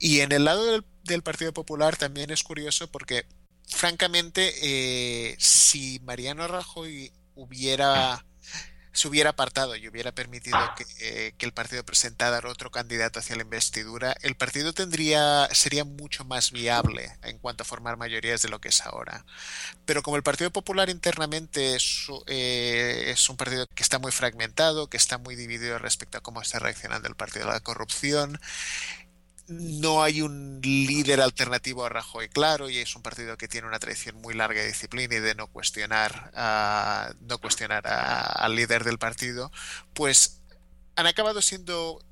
Y 0.00 0.18
en 0.18 0.32
el 0.32 0.46
lado 0.46 0.82
del, 1.04 1.22
Partido 1.22 1.52
Popular 1.52 1.96
también 1.96 2.32
es 2.32 2.42
curioso 2.42 2.90
porque, 2.90 3.24
francamente, 3.68 4.52
eh, 4.62 5.36
si 5.38 6.00
Mariano 6.00 6.48
Rajoy 6.48 7.12
hubiera 7.36 8.24
se 8.96 9.08
hubiera 9.08 9.30
apartado 9.30 9.76
y 9.76 9.86
hubiera 9.88 10.10
permitido 10.12 10.58
que, 10.74 10.86
eh, 11.00 11.34
el 11.38 11.52
partido 11.52 11.84
presentara 11.84 12.48
otro 12.48 12.70
candidato 12.70 13.20
hacia 13.20 13.36
la 13.36 13.42
investidura, 13.42 14.16
el 14.22 14.36
partido 14.36 14.72
tendría 14.72 15.48
sería 15.52 15.84
mucho 15.84 16.24
más 16.24 16.50
viable 16.50 17.12
en 17.22 17.38
cuanto 17.38 17.62
a 17.62 17.66
formar 17.66 17.96
mayorías 17.98 18.42
de 18.42 18.48
lo 18.48 18.60
que 18.60 18.68
es 18.70 18.80
ahora. 18.86 19.24
Pero 19.84 20.02
como 20.02 20.16
el 20.16 20.22
Partido 20.22 20.50
Popular 20.50 20.88
internamente 20.88 21.76
es, 21.76 22.06
eh, 22.26 23.04
es 23.08 23.28
un 23.28 23.36
partido 23.36 23.66
que 23.66 23.82
está 23.82 23.98
muy 23.98 24.12
fragmentado, 24.12 24.88
que 24.88 24.96
está 24.96 25.18
muy 25.18 25.36
dividido 25.36 25.78
respecto 25.78 26.18
a 26.18 26.22
cómo 26.22 26.40
está 26.40 26.58
reaccionando 26.58 27.08
el 27.08 27.16
partido 27.16 27.48
a 27.50 27.52
la 27.54 27.60
corrupción, 27.60 28.40
no 29.48 30.02
hay 30.02 30.22
un 30.22 30.60
líder 30.62 31.20
alternativo 31.20 31.84
a 31.84 31.88
Rajoy 31.88 32.28
claro 32.28 32.68
y 32.68 32.78
es 32.78 32.96
un 32.96 33.02
partido 33.02 33.36
que 33.36 33.48
tiene 33.48 33.68
una 33.68 33.78
tradición 33.78 34.16
muy 34.20 34.34
larga 34.34 34.60
de 34.60 34.68
disciplina 34.68 35.14
y 35.14 35.20
de 35.20 35.34
no 35.34 35.46
cuestionar 35.46 36.30
a, 36.34 37.12
no 37.20 37.38
cuestionar 37.38 37.82
al 37.86 38.56
líder 38.56 38.84
del 38.84 38.98
partido 38.98 39.50
pues 39.94 40.42
han 40.96 41.06
acabado 41.06 41.42
siendo 41.42 42.02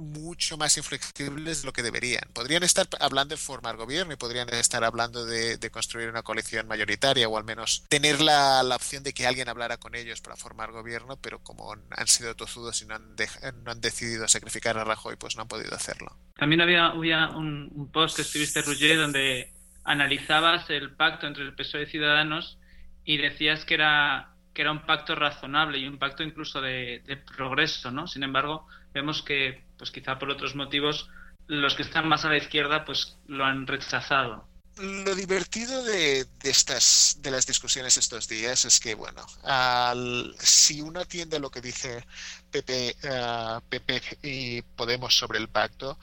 mucho 0.00 0.56
más 0.56 0.76
inflexibles 0.76 1.62
de 1.62 1.66
lo 1.66 1.72
que 1.72 1.82
deberían. 1.82 2.22
Podrían 2.32 2.62
estar 2.62 2.86
hablando 3.00 3.34
de 3.34 3.40
formar 3.40 3.76
gobierno 3.76 4.12
y 4.12 4.16
podrían 4.16 4.48
estar 4.50 4.84
hablando 4.84 5.24
de, 5.24 5.58
construir 5.70 6.08
una 6.08 6.22
coalición 6.22 6.66
mayoritaria 6.66 7.28
o 7.28 7.38
al 7.38 7.44
menos 7.44 7.84
tener 7.88 8.20
la, 8.20 8.62
opción 8.74 9.02
de 9.02 9.12
que 9.12 9.26
alguien 9.26 9.48
hablara 9.48 9.76
con 9.76 9.94
ellos 9.94 10.20
para 10.20 10.36
formar 10.36 10.72
gobierno, 10.72 11.16
pero 11.20 11.38
como 11.40 11.72
han 11.72 12.06
sido 12.06 12.34
tozudos 12.34 12.80
y 12.82 12.86
no 12.86 12.94
han, 12.94 13.14
de, 13.14 13.28
no 13.64 13.70
han 13.70 13.80
decidido 13.80 14.26
sacrificar 14.26 14.78
a 14.78 14.84
Rajoy, 14.84 15.16
pues 15.16 15.36
no 15.36 15.42
han 15.42 15.48
podido 15.48 15.74
hacerlo. 15.74 16.16
También 16.36 16.60
había, 16.60 16.90
un, 17.30 17.90
post 17.92 18.16
que 18.16 18.22
escribiste, 18.22 18.62
Roger, 18.62 18.96
donde 18.96 19.52
analizabas 19.84 20.68
el 20.70 20.92
pacto 20.92 21.26
entre 21.26 21.44
el 21.44 21.54
PSOE 21.54 21.82
y 21.82 21.86
Ciudadanos 21.86 22.58
y 23.04 23.18
decías 23.18 23.64
que 23.64 23.74
era 23.74 24.26
que 24.54 24.62
era 24.62 24.72
un 24.72 24.84
pacto 24.84 25.14
razonable 25.14 25.78
y 25.78 25.86
un 25.86 25.98
pacto 25.98 26.24
incluso 26.24 26.60
de, 26.60 27.02
de 27.06 27.16
progreso, 27.16 27.92
¿no? 27.92 28.08
Sin 28.08 28.24
embargo, 28.24 28.66
vemos 28.92 29.22
que 29.22 29.62
pues 29.80 29.90
quizá 29.90 30.18
por 30.18 30.28
otros 30.28 30.54
motivos 30.54 31.08
los 31.46 31.74
que 31.74 31.82
están 31.82 32.06
más 32.06 32.26
a 32.26 32.28
la 32.28 32.36
izquierda 32.36 32.84
pues 32.84 33.16
lo 33.26 33.46
han 33.46 33.66
rechazado. 33.66 34.46
Lo 34.76 35.14
divertido 35.14 35.82
de, 35.84 36.26
estas 36.42 37.16
de 37.20 37.30
las 37.30 37.46
discusiones 37.46 37.96
estos 37.96 38.28
días 38.28 38.66
es 38.66 38.78
que 38.78 38.94
bueno, 38.94 39.24
al, 39.42 40.34
si 40.38 40.82
uno 40.82 41.00
atiende 41.00 41.38
a 41.38 41.40
lo 41.40 41.50
que 41.50 41.62
dice 41.62 42.04
PP, 42.50 42.96
uh, 43.04 43.60
PP 43.68 44.02
y 44.22 44.62
Podemos 44.62 45.16
sobre 45.16 45.38
el 45.38 45.48
pacto, 45.48 45.98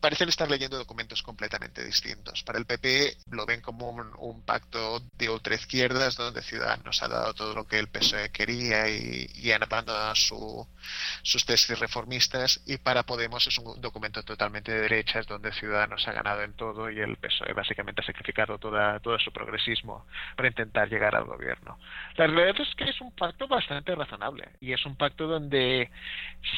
parecen 0.00 0.28
estar 0.28 0.50
leyendo 0.50 0.78
documentos 0.78 1.22
completamente 1.22 1.84
distintos. 1.84 2.42
Para 2.42 2.58
el 2.58 2.66
PP 2.66 3.16
lo 3.30 3.46
ven 3.46 3.60
como 3.60 3.90
un, 3.90 4.40
pacto 4.42 5.00
de 5.18 5.28
ultraizquierdas 5.28 6.16
donde 6.16 6.42
Ciudadanos 6.42 7.02
ha 7.02 7.08
dado 7.08 7.34
todo 7.34 7.54
lo 7.54 7.66
que 7.66 7.78
el 7.78 7.88
PSOE 7.88 8.30
quería 8.30 8.88
y, 8.88 9.26
y 9.34 9.52
han 9.52 9.62
abandonado 9.62 10.14
su, 10.14 10.66
sus 11.22 11.44
tesis 11.44 11.78
reformistas 11.78 12.62
y 12.66 12.78
para 12.78 13.02
Podemos 13.02 13.46
es 13.46 13.58
un 13.58 13.80
documento 13.80 14.22
totalmente 14.22 14.72
de 14.72 14.82
derechas 14.82 15.26
donde 15.26 15.52
Ciudadanos 15.52 16.06
ha 16.06 16.12
ganado 16.12 16.42
en 16.42 16.52
todo 16.54 16.90
y 16.90 17.00
el 17.00 17.16
PSOE 17.16 17.52
básicamente 17.52 18.02
ha 18.02 18.04
sacrificado 18.04 18.58
toda, 18.58 19.00
todo 19.00 19.18
su 19.18 19.32
progresismo 19.32 20.06
para 20.36 20.48
intentar 20.48 20.88
llegar 20.88 21.14
al 21.14 21.24
gobierno. 21.24 21.78
La 22.16 22.26
realidad 22.26 22.60
es 22.60 22.74
que 22.76 22.84
es 22.84 23.00
un 23.00 23.12
pacto 23.12 23.48
bastante 23.48 23.94
razonable 23.94 24.48
y 24.60 24.72
es 24.72 24.84
un 24.86 24.96
pacto 24.96 25.26
donde 25.26 25.89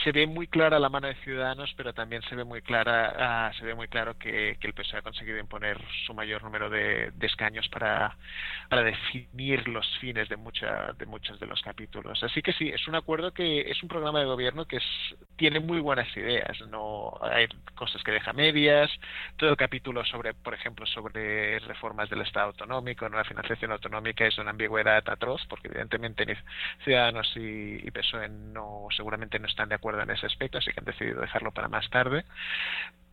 se 0.05 0.13
ve 0.13 0.27
muy 0.27 0.47
clara 0.47 0.79
la 0.79 0.89
mano 0.89 1.09
de 1.09 1.15
Ciudadanos, 1.17 1.73
pero 1.77 1.93
también 1.93 2.23
se 2.23 2.37
ve 2.37 2.45
muy 2.45 2.63
clara, 2.63 3.51
uh, 3.53 3.87
claro 3.89 4.17
que, 4.17 4.57
el 4.61 4.75
PSOE 4.75 5.01
ha 5.01 5.03
conseguido 5.03 5.39
imponer 5.39 5.81
su 6.07 6.15
mayor 6.15 6.43
número 6.43 6.71
de, 6.71 7.13
escaños 7.21 7.69
para, 7.69 8.17
para, 8.69 8.83
definir 8.83 9.67
los 9.69 9.87
fines 9.99 10.29
de, 10.29 10.37
mucha, 10.37 10.93
de 10.93 11.07
muchos 11.07 11.39
de 11.41 11.47
los 11.47 11.61
capítulos. 11.63 12.23
Así 12.23 12.43
que 12.43 12.53
sí, 12.53 12.69
es 12.69 12.87
un 12.87 12.95
acuerdo 12.95 13.33
que 13.33 13.71
es 13.71 13.83
un 13.83 13.89
programa 13.89 14.21
de 14.21 14.27
gobierno 14.27 14.67
que 14.67 14.77
es, 14.77 14.85
tiene 15.37 15.61
muy 15.61 15.81
buenas 15.81 16.15
ideas. 16.17 16.61
No 16.69 17.19
hay 17.21 17.49
cosas 17.75 18.03
que 18.03 18.13
deja 18.13 18.33
medias. 18.33 18.91
Todo 19.37 19.51
el 19.51 19.57
capítulo 19.57 20.05
sobre, 20.05 20.35
por 20.35 20.55
ejemplo, 20.55 20.87
sobre 20.87 21.59
reformas 21.61 22.09
del 22.09 22.23
Estado 22.23 22.47
autonómico, 22.47 23.09
no 23.09 23.17
la 23.17 23.25
financiación 23.25 23.73
autonómica 23.73 24.27
es 24.27 24.39
una 24.39 24.51
ambigüedad 24.51 25.03
atroz, 25.09 25.45
porque 25.49 25.69
evidentemente 25.69 26.37
Ciudadanos 26.85 27.33
y, 27.37 27.87
y 27.87 27.91
PSOE 27.91 28.29
no 28.29 28.87
seguramente 28.97 29.22
no 29.39 29.47
están 29.47 29.69
de 29.69 29.75
acuerdo 29.75 30.03
en 30.03 30.11
ese 30.11 30.27
aspecto, 30.27 30.59
así 30.59 30.73
que 30.73 30.81
han 30.81 30.87
decidido 30.87 31.21
dejarlo 31.21 31.53
para 31.53 31.69
más 31.69 31.89
tarde. 31.91 32.25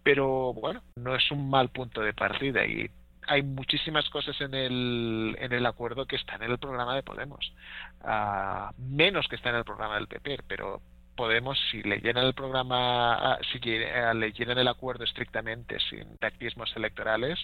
Pero 0.03 0.53
bueno, 0.53 0.81
no 0.95 1.15
es 1.15 1.31
un 1.31 1.49
mal 1.49 1.69
punto 1.69 2.01
de 2.01 2.13
partida 2.13 2.65
y 2.65 2.89
hay 3.27 3.43
muchísimas 3.43 4.09
cosas 4.09 4.39
en 4.41 4.53
el, 4.53 5.37
en 5.39 5.53
el 5.53 5.65
acuerdo 5.65 6.05
que 6.05 6.15
están 6.15 6.41
en 6.41 6.51
el 6.51 6.57
programa 6.57 6.95
de 6.95 7.03
Podemos. 7.03 7.53
Uh, 8.01 8.73
menos 8.77 9.27
que 9.27 9.35
está 9.35 9.49
en 9.49 9.57
el 9.57 9.65
programa 9.65 9.95
del 9.95 10.07
PP, 10.07 10.39
pero 10.47 10.81
Podemos, 11.19 11.59
si 11.69 11.83
leyeran 11.83 12.25
el 12.25 12.33
programa, 12.33 13.37
si 13.51 13.59
leyeran 13.59 14.57
el 14.57 14.69
acuerdo 14.69 15.03
estrictamente 15.03 15.77
sin 15.89 16.15
tactismos 16.15 16.73
electorales 16.77 17.37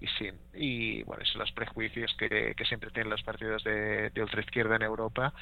y 0.00 0.06
sin 0.06 0.34
y 0.54 1.02
bueno, 1.02 1.22
sin 1.26 1.38
los 1.38 1.52
prejuicios 1.52 2.10
que, 2.14 2.54
que 2.56 2.64
siempre 2.64 2.90
tienen 2.90 3.10
los 3.10 3.22
partidos 3.22 3.64
de, 3.64 4.08
de 4.08 4.22
ultraizquierda 4.22 4.76
en 4.76 4.82
Europa, 4.82 5.34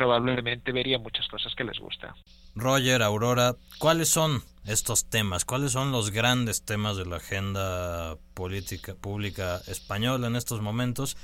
probablemente 0.00 0.72
vería 0.72 0.98
muchas 0.98 1.28
cosas 1.28 1.54
que 1.54 1.62
les 1.62 1.78
gusta. 1.78 2.14
Roger, 2.54 3.02
Aurora, 3.02 3.56
¿cuáles 3.78 4.08
son 4.08 4.42
estos 4.64 5.10
temas? 5.10 5.44
¿Cuáles 5.44 5.72
son 5.72 5.92
los 5.92 6.10
grandes 6.10 6.64
temas 6.64 6.96
de 6.96 7.04
la 7.04 7.16
agenda 7.16 8.16
política 8.32 8.94
pública 8.94 9.60
española 9.66 10.28
en 10.28 10.36
estos 10.36 10.62
momentos? 10.62 11.18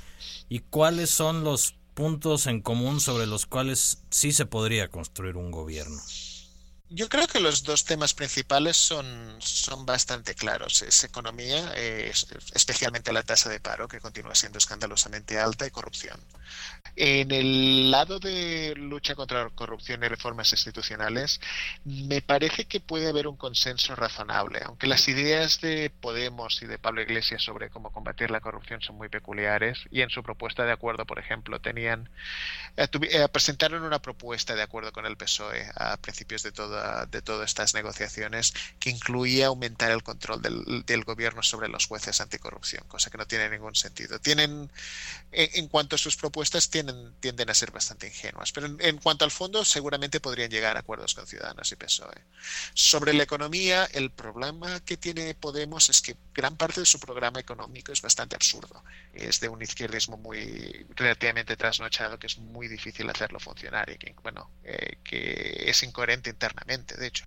¿Y 0.47 0.59
cuáles 0.59 1.09
son 1.09 1.43
los 1.43 1.73
puntos 1.95 2.45
en 2.45 2.61
común 2.61 2.99
sobre 2.99 3.25
los 3.25 3.47
cuales 3.47 4.03
sí 4.11 4.31
se 4.31 4.45
podría 4.45 4.89
construir 4.89 5.37
un 5.37 5.49
gobierno? 5.49 5.97
Yo 6.89 7.09
creo 7.09 7.27
que 7.27 7.41
los 7.41 7.63
dos 7.63 7.83
temas 7.83 8.13
principales 8.13 8.77
son, 8.77 9.35
son 9.41 9.85
bastante 9.85 10.35
claros. 10.35 10.81
Es 10.83 11.03
economía, 11.03 11.73
especialmente 12.53 13.11
la 13.11 13.23
tasa 13.23 13.49
de 13.49 13.59
paro, 13.59 13.89
que 13.89 13.99
continúa 13.99 14.35
siendo 14.35 14.57
escandalosamente 14.57 15.37
alta, 15.37 15.67
y 15.67 15.71
corrupción. 15.71 16.17
En 16.95 17.31
el 17.31 17.91
lado 17.91 18.19
de 18.19 18.73
lucha 18.77 19.15
contra 19.15 19.43
la 19.43 19.49
corrupción 19.49 20.01
y 20.03 20.07
reformas 20.07 20.51
institucionales, 20.53 21.41
me 21.83 22.21
parece 22.21 22.65
que 22.65 22.79
puede 22.79 23.09
haber 23.09 23.27
un 23.27 23.35
consenso 23.35 23.93
razonable, 23.95 24.61
aunque 24.63 24.87
las 24.87 25.07
ideas 25.09 25.59
de 25.59 25.89
Podemos 25.89 26.61
y 26.61 26.67
de 26.67 26.79
Pablo 26.79 27.01
Iglesias 27.01 27.43
sobre 27.43 27.69
cómo 27.69 27.91
combatir 27.91 28.31
la 28.31 28.39
corrupción 28.39 28.81
son 28.81 28.95
muy 28.95 29.09
peculiares, 29.09 29.79
y 29.91 30.01
en 30.01 30.09
su 30.09 30.23
propuesta 30.23 30.63
de 30.63 30.71
acuerdo, 30.71 31.05
por 31.05 31.19
ejemplo, 31.19 31.59
tenían 31.59 32.09
eh, 32.77 32.87
eh, 33.11 33.27
presentaron 33.29 33.83
una 33.83 33.99
propuesta 34.01 34.55
de 34.55 34.61
acuerdo 34.61 34.91
con 34.91 35.05
el 35.05 35.17
PSOE 35.17 35.69
a 35.75 35.97
principios 35.97 36.43
de 36.43 36.51
todo 36.51 36.76
de 37.09 37.21
todas 37.21 37.49
estas 37.49 37.73
negociaciones 37.73 38.53
que 38.79 38.89
incluía 38.89 39.47
aumentar 39.47 39.91
el 39.91 40.03
control 40.03 40.41
del, 40.41 41.03
gobierno 41.03 41.41
sobre 41.43 41.69
los 41.69 41.85
jueces 41.85 42.19
anticorrupción, 42.19 42.83
cosa 42.87 43.09
que 43.09 43.17
no 43.17 43.25
tiene 43.25 43.49
ningún 43.49 43.75
sentido. 43.75 44.19
Tienen, 44.19 44.69
en, 45.31 45.67
cuanto 45.69 45.95
a 45.95 45.99
sus 45.99 46.17
propuestas, 46.17 46.69
tienen, 46.69 47.13
tienden 47.19 47.49
a 47.49 47.53
ser 47.53 47.71
bastante 47.71 48.07
ingenuas, 48.07 48.51
pero 48.51 48.67
en, 48.67 48.77
en, 48.81 48.97
cuanto 48.97 49.23
al 49.23 49.31
fondo, 49.31 49.63
seguramente 49.63 50.19
podrían 50.19 50.49
llegar 50.49 50.75
a 50.75 50.81
acuerdos 50.81 51.13
con 51.13 51.27
Ciudadanos 51.27 51.71
y 51.71 51.75
PSOE. 51.75 52.21
Sobre 52.73 53.13
la 53.13 53.23
economía, 53.23 53.87
el 53.93 54.11
problema 54.11 54.79
que 54.81 54.97
tiene 54.97 55.35
Podemos 55.35 55.89
es 55.89 56.01
que 56.01 56.17
gran 56.33 56.57
parte 56.57 56.81
de 56.81 56.85
su 56.85 56.99
programa 56.99 57.39
económico 57.39 57.91
es 57.91 58.01
bastante 58.01 58.35
absurdo. 58.35 58.83
Es 59.13 59.39
de 59.39 59.49
un 59.49 59.61
izquierdismo 59.61 60.17
muy 60.17 60.85
relativamente 60.95 61.55
trasnochado 61.55 62.19
que 62.19 62.27
es 62.27 62.37
muy 62.37 62.67
difícil 62.67 63.09
hacerlo 63.09 63.39
funcionar 63.39 63.89
y 63.89 63.97
que, 63.97 64.13
bueno, 64.21 64.49
eh, 64.63 64.97
que 65.03 65.63
es 65.67 65.81
incoherente 65.83 66.29
internamente 66.29 66.66
de 66.67 67.07
hecho. 67.07 67.25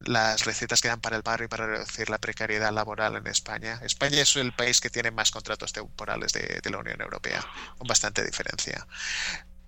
Las 0.00 0.44
recetas 0.44 0.80
que 0.80 0.88
dan 0.88 1.00
para 1.00 1.16
el 1.16 1.22
barrio 1.22 1.46
y 1.46 1.48
para 1.48 1.66
reducir 1.66 2.10
la 2.10 2.18
precariedad 2.18 2.72
laboral 2.72 3.16
en 3.16 3.26
España. 3.26 3.80
España 3.82 4.20
es 4.20 4.36
el 4.36 4.52
país 4.52 4.80
que 4.80 4.90
tiene 4.90 5.10
más 5.10 5.30
contratos 5.30 5.72
temporales 5.72 6.32
de, 6.32 6.70
la 6.70 6.78
Unión 6.78 7.00
Europea, 7.00 7.44
con 7.78 7.86
bastante 7.86 8.24
diferencia. 8.24 8.86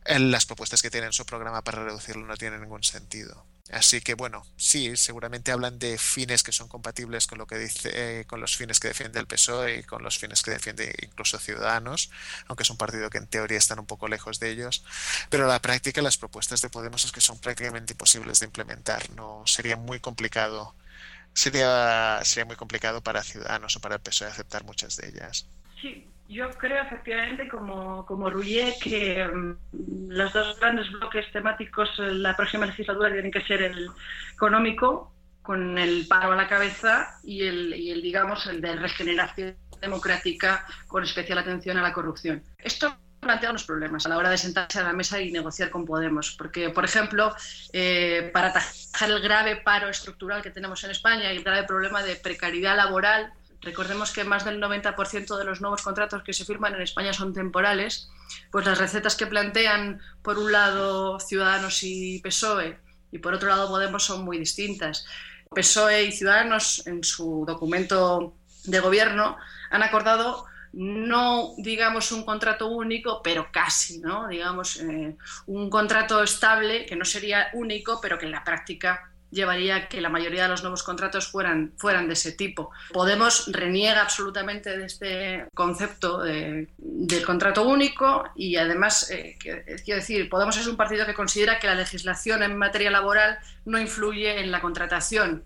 Las 0.04 0.46
propuestas 0.46 0.82
que 0.82 0.90
tienen 0.90 1.08
en 1.08 1.12
su 1.12 1.24
programa 1.24 1.62
para 1.62 1.84
reducirlo 1.84 2.26
no 2.26 2.36
tienen 2.36 2.60
ningún 2.60 2.82
sentido. 2.82 3.46
Así 3.72 4.00
que 4.00 4.14
bueno, 4.14 4.46
sí, 4.56 4.96
seguramente 4.96 5.50
hablan 5.50 5.78
de 5.78 5.98
fines 5.98 6.44
que 6.44 6.52
son 6.52 6.68
compatibles 6.68 7.26
con 7.26 7.38
lo 7.38 7.46
que 7.46 7.58
dice, 7.58 8.20
eh, 8.20 8.24
con 8.24 8.40
los 8.40 8.56
fines 8.56 8.78
que 8.78 8.88
defiende 8.88 9.18
el 9.18 9.26
PSOE 9.26 9.78
y 9.78 9.82
con 9.82 10.04
los 10.04 10.18
fines 10.18 10.42
que 10.42 10.52
defiende 10.52 10.94
incluso 11.02 11.38
Ciudadanos, 11.38 12.10
aunque 12.46 12.62
es 12.62 12.70
un 12.70 12.76
partido 12.76 13.10
que 13.10 13.18
en 13.18 13.26
teoría 13.26 13.58
están 13.58 13.80
un 13.80 13.86
poco 13.86 14.06
lejos 14.06 14.38
de 14.38 14.50
ellos. 14.50 14.84
Pero 15.30 15.48
la 15.48 15.60
práctica 15.60 16.00
las 16.00 16.16
propuestas 16.16 16.60
de 16.62 16.70
Podemos 16.70 17.04
es 17.04 17.12
que 17.12 17.20
son 17.20 17.38
prácticamente 17.38 17.94
imposibles 17.94 18.38
de 18.40 18.46
implementar. 18.46 19.10
No 19.10 19.42
sería 19.46 19.76
muy 19.76 19.98
complicado, 19.98 20.74
sería 21.34 22.20
sería 22.24 22.44
muy 22.44 22.56
complicado 22.56 23.02
para 23.02 23.24
Ciudadanos 23.24 23.74
o 23.76 23.80
para 23.80 23.96
el 23.96 24.00
PSOE 24.00 24.28
aceptar 24.28 24.64
muchas 24.64 24.96
de 24.96 25.08
ellas. 25.08 25.46
Sí, 25.80 26.06
yo 26.28 26.50
creo 26.50 26.82
efectivamente, 26.82 27.48
como, 27.48 28.04
como 28.06 28.30
que 28.82 29.26
um, 29.32 29.56
los 30.08 30.32
dos 30.32 30.58
grandes 30.58 30.90
bloques 30.90 31.30
temáticos 31.32 31.88
en 31.98 32.22
la 32.22 32.36
próxima 32.36 32.66
legislatura 32.66 33.12
tienen 33.12 33.30
que 33.30 33.42
ser 33.42 33.62
el 33.62 33.88
económico, 34.32 35.12
con 35.42 35.78
el 35.78 36.06
paro 36.08 36.32
a 36.32 36.36
la 36.36 36.48
cabeza, 36.48 37.18
y 37.22 37.46
el, 37.46 37.74
y 37.74 37.92
el 37.92 38.02
digamos, 38.02 38.46
el 38.46 38.60
de 38.60 38.74
regeneración 38.76 39.56
democrática, 39.80 40.66
con 40.88 41.04
especial 41.04 41.38
atención 41.38 41.78
a 41.78 41.82
la 41.82 41.92
corrupción. 41.92 42.42
Esto 42.58 42.96
plantea 43.20 43.50
unos 43.50 43.64
problemas 43.64 44.06
a 44.06 44.08
la 44.08 44.18
hora 44.18 44.30
de 44.30 44.38
sentarse 44.38 44.80
a 44.80 44.84
la 44.84 44.92
mesa 44.92 45.20
y 45.20 45.30
negociar 45.30 45.70
con 45.70 45.84
Podemos, 45.84 46.34
porque, 46.36 46.70
por 46.70 46.84
ejemplo, 46.84 47.34
eh, 47.72 48.30
para 48.32 48.48
atajar 48.48 49.10
el 49.10 49.20
grave 49.20 49.56
paro 49.56 49.88
estructural 49.88 50.42
que 50.42 50.50
tenemos 50.50 50.82
en 50.84 50.90
España 50.90 51.32
y 51.32 51.36
el 51.36 51.44
grave 51.44 51.64
problema 51.64 52.02
de 52.02 52.16
precariedad 52.16 52.76
laboral, 52.76 53.32
recordemos 53.66 54.12
que 54.12 54.24
más 54.24 54.44
del 54.44 54.62
90% 54.62 55.36
de 55.36 55.44
los 55.44 55.60
nuevos 55.60 55.82
contratos 55.82 56.22
que 56.22 56.32
se 56.32 56.44
firman 56.44 56.74
en 56.74 56.82
España 56.82 57.12
son 57.12 57.34
temporales, 57.34 58.08
pues 58.52 58.64
las 58.64 58.78
recetas 58.78 59.16
que 59.16 59.26
plantean, 59.26 60.00
por 60.22 60.38
un 60.38 60.52
lado, 60.52 61.18
Ciudadanos 61.18 61.82
y 61.82 62.20
PSOE, 62.20 62.78
y 63.10 63.18
por 63.18 63.34
otro 63.34 63.48
lado, 63.48 63.68
Podemos, 63.68 64.04
son 64.04 64.24
muy 64.24 64.38
distintas. 64.38 65.04
PSOE 65.52 66.04
y 66.04 66.12
Ciudadanos, 66.12 66.86
en 66.86 67.02
su 67.02 67.44
documento 67.44 68.36
de 68.64 68.80
gobierno, 68.80 69.36
han 69.70 69.82
acordado 69.82 70.46
no 70.72 71.54
digamos 71.56 72.12
un 72.12 72.24
contrato 72.24 72.68
único, 72.68 73.22
pero 73.22 73.48
casi, 73.50 73.98
¿no? 73.98 74.28
Digamos, 74.28 74.76
eh, 74.76 75.16
un 75.46 75.70
contrato 75.70 76.22
estable 76.22 76.84
que 76.84 76.96
no 76.96 77.04
sería 77.06 77.48
único, 77.54 77.98
pero 78.00 78.18
que 78.18 78.26
en 78.26 78.32
la 78.32 78.44
práctica 78.44 79.10
llevaría 79.30 79.76
a 79.76 79.88
que 79.88 80.00
la 80.00 80.08
mayoría 80.08 80.44
de 80.44 80.48
los 80.48 80.62
nuevos 80.62 80.82
contratos 80.82 81.28
fueran, 81.28 81.72
fueran 81.76 82.06
de 82.06 82.14
ese 82.14 82.32
tipo. 82.32 82.70
Podemos 82.92 83.50
reniega 83.52 84.02
absolutamente 84.02 84.76
de 84.76 84.86
este 84.86 85.46
concepto 85.54 86.22
de, 86.22 86.68
contrato 87.24 87.66
único 87.66 88.24
y 88.34 88.56
además, 88.56 89.10
eh, 89.10 89.36
quiero 89.38 90.00
decir, 90.00 90.28
Podemos 90.28 90.56
es 90.56 90.66
un 90.66 90.76
partido 90.76 91.06
que 91.06 91.14
considera 91.14 91.58
que 91.58 91.66
la 91.66 91.74
legislación 91.74 92.42
en 92.42 92.56
materia 92.56 92.90
laboral 92.90 93.38
no 93.64 93.78
influye 93.78 94.40
en 94.40 94.50
la 94.50 94.60
contratación. 94.60 95.44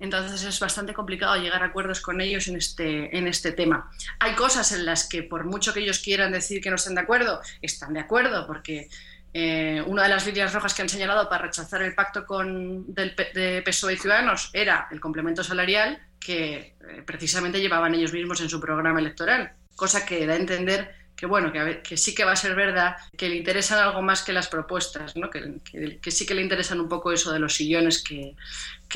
Entonces 0.00 0.42
es 0.44 0.58
bastante 0.58 0.94
complicado 0.94 1.36
llegar 1.36 1.62
a 1.62 1.66
acuerdos 1.66 2.00
con 2.00 2.20
ellos 2.22 2.48
en 2.48 2.56
este, 2.56 3.16
en 3.16 3.28
este 3.28 3.52
tema. 3.52 3.90
Hay 4.18 4.34
cosas 4.34 4.72
en 4.72 4.86
las 4.86 5.06
que 5.06 5.22
por 5.22 5.44
mucho 5.44 5.74
que 5.74 5.80
ellos 5.80 5.98
quieran 5.98 6.32
decir 6.32 6.62
que 6.62 6.70
no 6.70 6.76
están 6.76 6.94
de 6.94 7.02
acuerdo, 7.02 7.40
están 7.60 7.92
de 7.92 8.00
acuerdo 8.00 8.46
porque 8.46 8.88
eh, 9.32 9.82
una 9.86 10.02
de 10.04 10.08
las 10.08 10.26
líneas 10.26 10.52
rojas 10.52 10.74
que 10.74 10.82
han 10.82 10.88
señalado 10.88 11.28
para 11.28 11.44
rechazar 11.44 11.82
el 11.82 11.94
pacto 11.94 12.26
con, 12.26 12.92
del, 12.92 13.14
de 13.14 13.62
PSOE 13.64 13.94
y 13.94 13.96
Ciudadanos 13.96 14.50
era 14.52 14.88
el 14.90 15.00
complemento 15.00 15.44
salarial 15.44 15.98
que 16.18 16.54
eh, 16.56 17.02
precisamente 17.04 17.60
llevaban 17.60 17.94
ellos 17.94 18.12
mismos 18.12 18.40
en 18.40 18.48
su 18.48 18.60
programa 18.60 19.00
electoral, 19.00 19.52
cosa 19.76 20.04
que 20.04 20.26
da 20.26 20.34
a 20.34 20.36
entender 20.36 21.00
que 21.20 21.26
bueno, 21.26 21.52
que, 21.52 21.98
sí 21.98 22.14
que 22.14 22.24
va 22.24 22.32
a 22.32 22.36
ser 22.36 22.54
verdad, 22.54 22.96
que 23.14 23.28
le 23.28 23.36
interesan 23.36 23.78
algo 23.78 24.00
más 24.00 24.22
que 24.22 24.32
las 24.32 24.48
propuestas, 24.48 25.16
¿no? 25.16 25.28
que, 25.28 26.10
sí 26.10 26.24
que 26.24 26.34
le 26.34 26.40
interesan 26.40 26.80
un 26.80 26.88
poco 26.88 27.12
eso 27.12 27.30
de 27.30 27.38
los 27.38 27.54
sillones 27.54 28.02
que, 28.02 28.34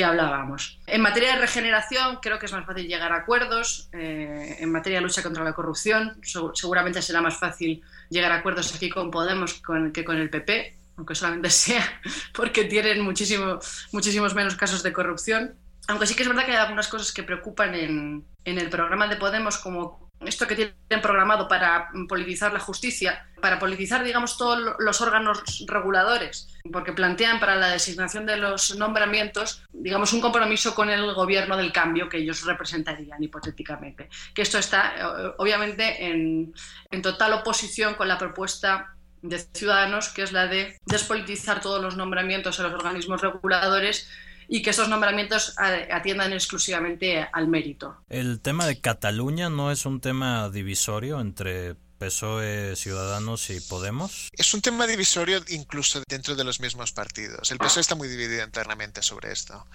hablábamos. 0.03 0.81
En 0.87 1.03
materia 1.03 1.35
de 1.35 1.43
regeneración 1.43 2.21
creo 2.23 2.39
que 2.39 2.47
es 2.47 2.53
más 2.53 2.65
fácil 2.65 2.89
llegar 2.89 3.13
a 3.13 3.17
acuerdos, 3.17 3.91
eh, 3.93 4.57
en 4.59 4.73
materia 4.73 5.01
de 5.01 5.03
lucha 5.03 5.23
contra 5.23 5.45
la 5.45 5.53
corrupción 5.53 6.19
seguramente 6.55 7.03
será 7.03 7.21
más 7.21 7.37
fácil 7.37 7.83
llegar 8.11 8.33
a 8.33 8.37
acuerdos 8.37 8.75
aquí 8.75 8.89
con 8.89 9.11
Podemos 9.11 9.63
que 9.93 10.05
con 10.05 10.17
el 10.17 10.31
PP, 10.31 10.79
aunque 10.97 11.15
solamente 11.15 11.51
sea 11.51 12.01
porque 12.33 12.65
tienen 12.65 13.01
muchísimo, 13.01 13.59
muchísimos 13.93 14.35
menos 14.35 14.57
casos 14.57 14.83
de 14.83 14.93
corrupción. 14.93 15.57
Aunque 15.87 16.07
sí 16.07 16.15
que 16.15 16.23
es 16.23 16.29
verdad 16.29 16.47
que 16.47 16.53
hay 16.53 16.59
algunas 16.59 16.89
cosas 16.89 17.13
que 17.13 17.23
preocupan 17.23 17.75
en, 17.75 18.25
en 18.45 18.59
el 18.59 18.71
programa 18.71 19.07
de 19.07 19.17
Podemos, 19.17 19.59
como 19.59 20.11
esto 20.21 20.47
que 20.47 20.55
tienen 20.55 21.03
programado 21.03 21.49
para 21.49 21.91
politizar 22.09 22.53
la 22.53 22.61
justicia, 22.61 23.27
para 23.43 23.59
politizar, 23.59 24.03
digamos, 24.05 24.39
todos 24.39 24.77
los 24.79 25.01
órganos 25.01 25.65
reguladores, 25.67 26.54
porque 26.73 26.93
plantean 26.93 27.41
para 27.41 27.57
la 27.57 27.69
designación 27.69 28.25
de 28.25 28.39
los 28.39 28.77
nombramientos, 28.77 29.63
digamos, 29.73 30.13
un 30.15 30.21
compromiso 30.21 30.75
con 30.75 30.89
el 30.89 31.13
gobierno 31.13 31.57
del 31.57 31.73
cambio 31.73 32.09
que 32.09 32.19
ellos 32.19 32.45
representarían 32.45 33.23
hipotéticamente. 33.23 34.09
Que 34.35 34.43
esto 34.43 34.59
está, 34.59 34.95
eh, 34.97 35.33
obviamente, 35.39 36.07
en, 36.07 36.55
en 36.91 37.03
total 37.03 37.35
oposición 37.35 37.95
con 37.95 38.09
la 38.09 38.17
propuesta 38.17 38.95
de 39.21 39.39
Ciudadanos, 39.39 40.09
que 40.09 40.23
es 40.23 40.33
la 40.33 40.47
de 40.47 40.79
despolitizar 40.87 41.61
todos 41.61 41.83
los 41.83 41.97
nombramientos 41.97 42.59
en 42.59 42.65
los 42.65 42.75
organismos 42.75 43.21
reguladores 43.21 44.09
y 44.49 44.63
que 44.63 44.71
esos 44.71 44.89
nombramientos 44.89 45.55
atiendan 45.59 46.33
exclusivamente 46.33 47.27
al 47.33 47.49
mérito. 47.49 47.97
¿El 48.09 48.41
tema 48.41 48.67
de 48.67 48.81
Cataluña 48.81 49.49
no 49.49 49.71
es 49.71 49.87
un 49.87 50.01
tema 50.01 50.51
divisorio 50.51 51.21
entre 51.21 51.77
PSOE, 51.99 52.77
Ciudadanos 52.77 53.51
y 53.51 53.61
Podemos? 53.61 54.29
Es 54.33 54.55
un 54.55 54.61
tema 54.61 54.87
divisorio 54.87 55.43
incluso 55.49 56.03
dentro 56.09 56.35
de 56.35 56.45
los 56.45 56.61
mismos 56.61 56.93
partidos. 56.93 57.51
El 57.51 57.59
PSOE 57.59 57.81
está 57.81 57.95
muy 57.95 58.09
dividido 58.09 58.45
internamente 58.45 59.03
sobre 59.03 59.33
esto 59.33 59.67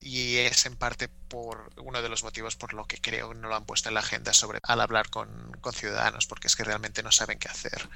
y 0.00 0.36
es 0.36 0.66
en 0.66 0.76
parte 0.76 1.08
por 1.08 1.70
uno 1.76 2.02
de 2.02 2.08
los 2.08 2.22
motivos 2.22 2.56
por 2.56 2.72
lo 2.72 2.86
que 2.86 2.98
creo 2.98 3.34
no 3.34 3.48
lo 3.48 3.56
han 3.56 3.64
puesto 3.66 3.88
en 3.88 3.94
la 3.94 4.00
agenda 4.00 4.32
al 4.62 4.80
hablar 4.80 5.10
con, 5.10 5.28
ciudadanos 5.72 6.26
porque 6.26 6.46
es 6.46 6.56
que 6.56 6.64
realmente 6.64 7.02
no 7.02 7.12
saben 7.12 7.38
qué 7.38 7.48
hacer. 7.48 7.88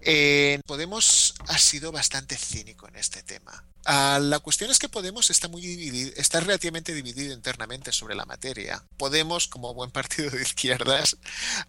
Eh, 0.00 0.60
Podemos 0.66 1.34
ha 1.48 1.58
sido 1.58 1.92
bastante 1.92 2.36
cínico 2.36 2.86
en 2.88 2.96
este 2.96 3.22
tema. 3.22 3.64
Ah, 3.86 4.18
la 4.20 4.38
cuestión 4.40 4.70
es 4.70 4.78
que 4.78 4.88
Podemos 4.88 5.30
está 5.30 5.48
muy 5.48 5.62
dividido, 5.62 6.12
está 6.16 6.40
relativamente 6.40 6.92
dividido 6.92 7.32
internamente 7.32 7.92
sobre 7.92 8.14
la 8.14 8.26
materia. 8.26 8.84
Podemos, 8.98 9.48
como 9.48 9.74
buen 9.74 9.90
partido 9.90 10.30
de 10.30 10.42
izquierdas, 10.42 11.16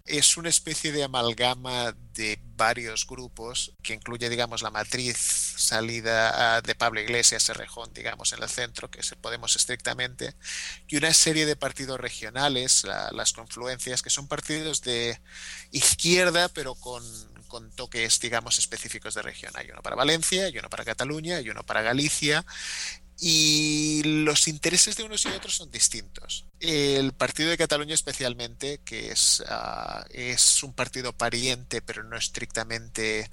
es 0.05 0.37
una 0.37 0.49
especie 0.49 0.91
de 0.91 1.03
amalgama 1.03 1.30
de 2.13 2.39
varios 2.55 3.07
grupos 3.07 3.73
que 3.81 3.93
incluye, 3.93 4.29
digamos, 4.29 4.61
la 4.61 4.69
matriz 4.69 5.17
salida 5.17 6.55
ah, 6.57 6.61
de 6.61 6.75
Pablo 6.75 6.99
Iglesias, 6.99 7.49
Rejón, 7.49 7.91
digamos, 7.93 8.33
en 8.33 8.43
el 8.43 8.49
centro, 8.49 8.89
que 8.89 8.99
es 8.99 9.15
Podemos 9.21 9.55
estrictamente, 9.55 10.35
y 10.87 10.97
una 10.97 11.13
serie 11.13 11.45
de 11.45 11.55
partidos 11.55 11.99
regionales, 11.99 12.83
las 13.11 13.33
confluencias, 13.33 14.01
que 14.01 14.09
son 14.09 14.27
partidos 14.27 14.81
de 14.81 15.19
izquierda, 15.71 16.49
pero 16.49 16.75
con, 16.75 17.03
con, 17.47 17.71
toques, 17.71 18.19
digamos, 18.19 18.59
específicos 18.59 19.13
de 19.13 19.21
región. 19.21 19.53
Hay 19.55 19.69
uno 19.71 19.81
para 19.81 19.95
Valencia, 19.95 20.45
hay 20.45 20.57
uno 20.57 20.69
para 20.69 20.85
Cataluña, 20.85 21.37
hay 21.37 21.49
uno 21.49 21.63
para 21.63 21.81
Galicia, 21.81 22.45
y 23.23 24.01
los 24.03 24.47
intereses 24.47 24.97
de 24.97 25.03
unos 25.03 25.23
y 25.25 25.27
otros 25.27 25.55
son 25.55 25.69
distintos. 25.69 26.45
El 26.59 27.13
partido 27.13 27.51
de 27.51 27.57
Cataluña 27.57 27.93
especialmente, 27.93 28.79
que 28.83 29.11
es, 29.11 29.43
ah, 29.47 30.03
es 30.09 30.63
un 30.63 30.73
partido 30.73 31.13
pariente, 31.13 31.83
pero 31.83 32.03
no 32.03 32.17
estrictamente 32.17 33.29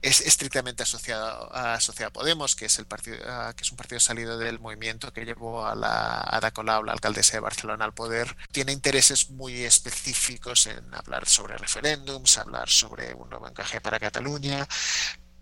es 0.00 0.20
estrictamente 0.22 0.82
asociado, 0.82 1.54
asociado 1.54 2.08
a 2.08 2.12
Podemos, 2.12 2.56
que 2.56 2.64
es 2.64 2.78
el 2.78 2.86
partido, 2.86 3.18
que 3.54 3.62
es 3.62 3.70
un 3.70 3.76
partido 3.76 4.00
salido 4.00 4.36
del 4.36 4.58
movimiento 4.58 5.12
que 5.12 5.24
llevó 5.24 5.64
a 5.64 5.76
la 5.76 6.20
Ada 6.22 6.50
Colau, 6.50 6.82
la 6.82 6.92
alcaldesa 6.92 7.34
de 7.34 7.40
Barcelona, 7.40 7.84
al 7.84 7.94
poder. 7.94 8.36
Tiene 8.50 8.72
intereses 8.72 9.30
muy 9.30 9.62
específicos 9.62 10.66
en 10.66 10.92
hablar 10.94 11.28
sobre 11.28 11.56
referéndums, 11.56 12.38
hablar 12.38 12.68
sobre 12.68 13.14
un 13.14 13.30
nuevo 13.30 13.46
encaje 13.46 13.80
para 13.80 14.00
Cataluña, 14.00 14.66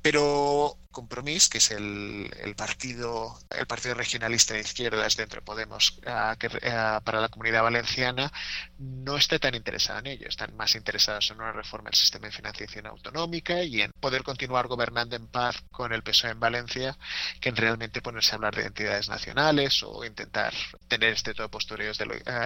pero 0.02 0.78
Compromís, 0.90 1.48
que 1.48 1.58
es 1.58 1.70
el, 1.70 2.28
partido 2.56 3.38
el 3.50 3.66
partido 3.68 3.94
regionalista 3.94 4.54
de 4.54 4.60
izquierdas 4.60 5.16
dentro 5.16 5.40
de 5.40 5.46
Podemos 5.46 6.00
para 6.02 7.20
la 7.20 7.28
comunidad 7.28 7.62
valenciana, 7.62 8.32
no 8.78 9.16
está 9.16 9.38
tan 9.38 9.54
interesado 9.54 10.00
en 10.00 10.08
ello. 10.08 10.28
Están 10.28 10.56
más 10.56 10.74
interesados 10.74 11.30
en 11.30 11.36
una 11.36 11.52
reforma 11.52 11.90
del 11.90 11.98
sistema 11.98 12.26
de 12.26 12.32
financiación 12.32 12.86
autonómica 12.86 13.62
y 13.62 13.82
en 13.82 13.92
poder 14.00 14.24
continuar 14.24 14.66
gobernando 14.66 15.14
en 15.14 15.28
paz 15.28 15.62
con 15.70 15.92
el 15.92 16.02
PSOE 16.02 16.32
en 16.32 16.40
Valencia 16.40 16.98
que 17.40 17.50
en 17.50 17.56
realmente 17.56 18.02
ponerse 18.02 18.32
a 18.32 18.36
hablar 18.36 18.56
de 18.56 18.66
entidades 18.66 19.08
nacionales 19.08 19.84
o 19.84 20.04
intentar 20.04 20.52
tener 20.88 21.12
este 21.12 21.34
todo 21.34 21.48
postureo, 21.48 21.92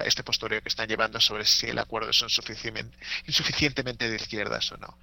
este 0.05 0.23
postureo 0.23 0.61
que 0.61 0.69
están 0.69 0.87
llevando 0.87 1.19
sobre 1.19 1.45
si 1.45 1.65
el 1.67 1.79
acuerdo 1.79 2.13
son 2.13 2.29
insuficientemente 3.25 4.07
de 4.07 4.15
izquierdas 4.15 4.71
o 4.71 4.77
no. 4.77 4.99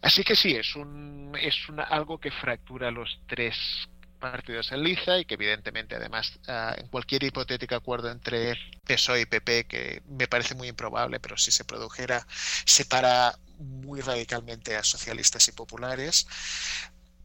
Así 0.00 0.22
que 0.22 0.36
sí, 0.36 0.54
es 0.54 0.76
un 0.76 1.36
es 1.40 1.68
algo 1.84 2.18
que 2.18 2.30
fractura 2.30 2.90
los 2.90 3.20
tres 3.26 3.56
partidos 4.18 4.72
en 4.72 4.82
liza 4.82 5.18
y 5.18 5.24
que 5.24 5.34
evidentemente 5.34 5.94
además 5.94 6.38
ah, 6.48 6.74
en 6.76 6.88
cualquier 6.88 7.22
hipotético 7.22 7.76
acuerdo 7.76 8.10
entre 8.10 8.56
PSOE 8.84 9.20
y 9.20 9.26
PP 9.26 9.66
que 9.66 10.02
me 10.08 10.26
parece 10.26 10.56
muy 10.56 10.68
improbable 10.68 11.20
pero 11.20 11.36
si 11.36 11.52
se 11.52 11.64
produjera 11.64 12.26
separa 12.64 13.38
muy 13.58 14.00
radicalmente 14.00 14.76
a 14.76 14.82
socialistas 14.82 15.46
y 15.46 15.52
populares 15.52 16.26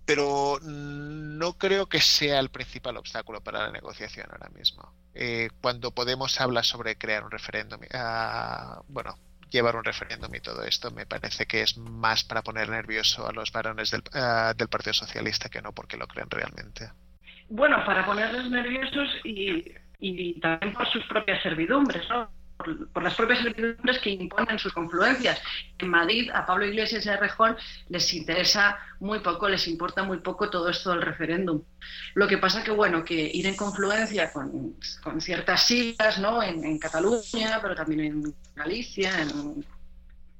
pero 0.05 0.59
no 0.61 1.53
creo 1.57 1.87
que 1.87 2.01
sea 2.01 2.39
el 2.39 2.49
principal 2.49 2.97
obstáculo 2.97 3.41
para 3.41 3.59
la 3.59 3.71
negociación 3.71 4.27
ahora 4.31 4.49
mismo. 4.49 4.93
Eh, 5.13 5.49
cuando 5.61 5.91
Podemos 5.91 6.41
habla 6.41 6.63
sobre 6.63 6.97
crear 6.97 7.23
un 7.23 7.31
referéndum, 7.31 7.79
ah, 7.93 8.81
bueno, 8.87 9.17
llevar 9.53 9.75
un 9.75 9.83
referéndum 9.83 10.33
y 10.35 10.39
todo 10.39 10.63
esto 10.63 10.91
me 10.91 11.05
parece 11.05 11.45
que 11.45 11.61
es 11.61 11.77
más 11.77 12.23
para 12.23 12.41
poner 12.41 12.69
nervioso 12.69 13.27
a 13.27 13.31
los 13.31 13.51
varones 13.51 13.91
del, 13.91 14.01
del 14.01 14.67
Partido 14.67 14.93
Socialista 14.93 15.49
que 15.49 15.61
no 15.61 15.71
porque 15.71 15.97
lo 15.97 16.07
creen 16.07 16.29
realmente. 16.29 16.91
Bueno, 17.49 17.83
para 17.85 18.05
ponerles 18.05 18.49
nerviosos 18.49 19.09
y, 19.23 19.63
y 19.99 20.39
también 20.39 20.73
por 20.73 20.87
sus 20.87 21.05
propias 21.05 21.41
servidumbres, 21.43 22.07
¿no? 22.09 22.29
Por, 22.63 23.03
las 23.03 23.15
propias 23.15 23.39
servidumbres 23.39 23.99
que 23.99 24.09
imponen 24.11 24.57
sus 24.57 24.73
confluencias. 24.73 25.41
En 25.77 25.89
Madrid, 25.89 26.29
a 26.33 26.45
Pablo 26.45 26.65
Iglesias 26.65 27.05
y 27.05 27.09
a 27.09 27.17
Rejón 27.17 27.55
les 27.89 28.13
interesa 28.13 28.77
muy 28.99 29.19
poco, 29.19 29.49
les 29.49 29.67
importa 29.67 30.03
muy 30.03 30.19
poco 30.19 30.49
todo 30.49 30.69
esto 30.69 30.91
del 30.91 31.01
referéndum. 31.01 31.61
Lo 32.13 32.27
que 32.27 32.37
pasa 32.37 32.63
que, 32.63 32.71
bueno, 32.71 33.03
que 33.03 33.29
ir 33.33 33.45
en 33.47 33.55
confluencia 33.55 34.31
con, 34.31 34.75
ciertas 35.19 35.67
siglas, 35.67 36.19
¿no? 36.19 36.41
En, 36.41 36.79
Cataluña, 36.79 37.59
pero 37.61 37.75
también 37.75 37.99
en 38.01 38.35
Galicia, 38.55 39.21
en, 39.21 39.65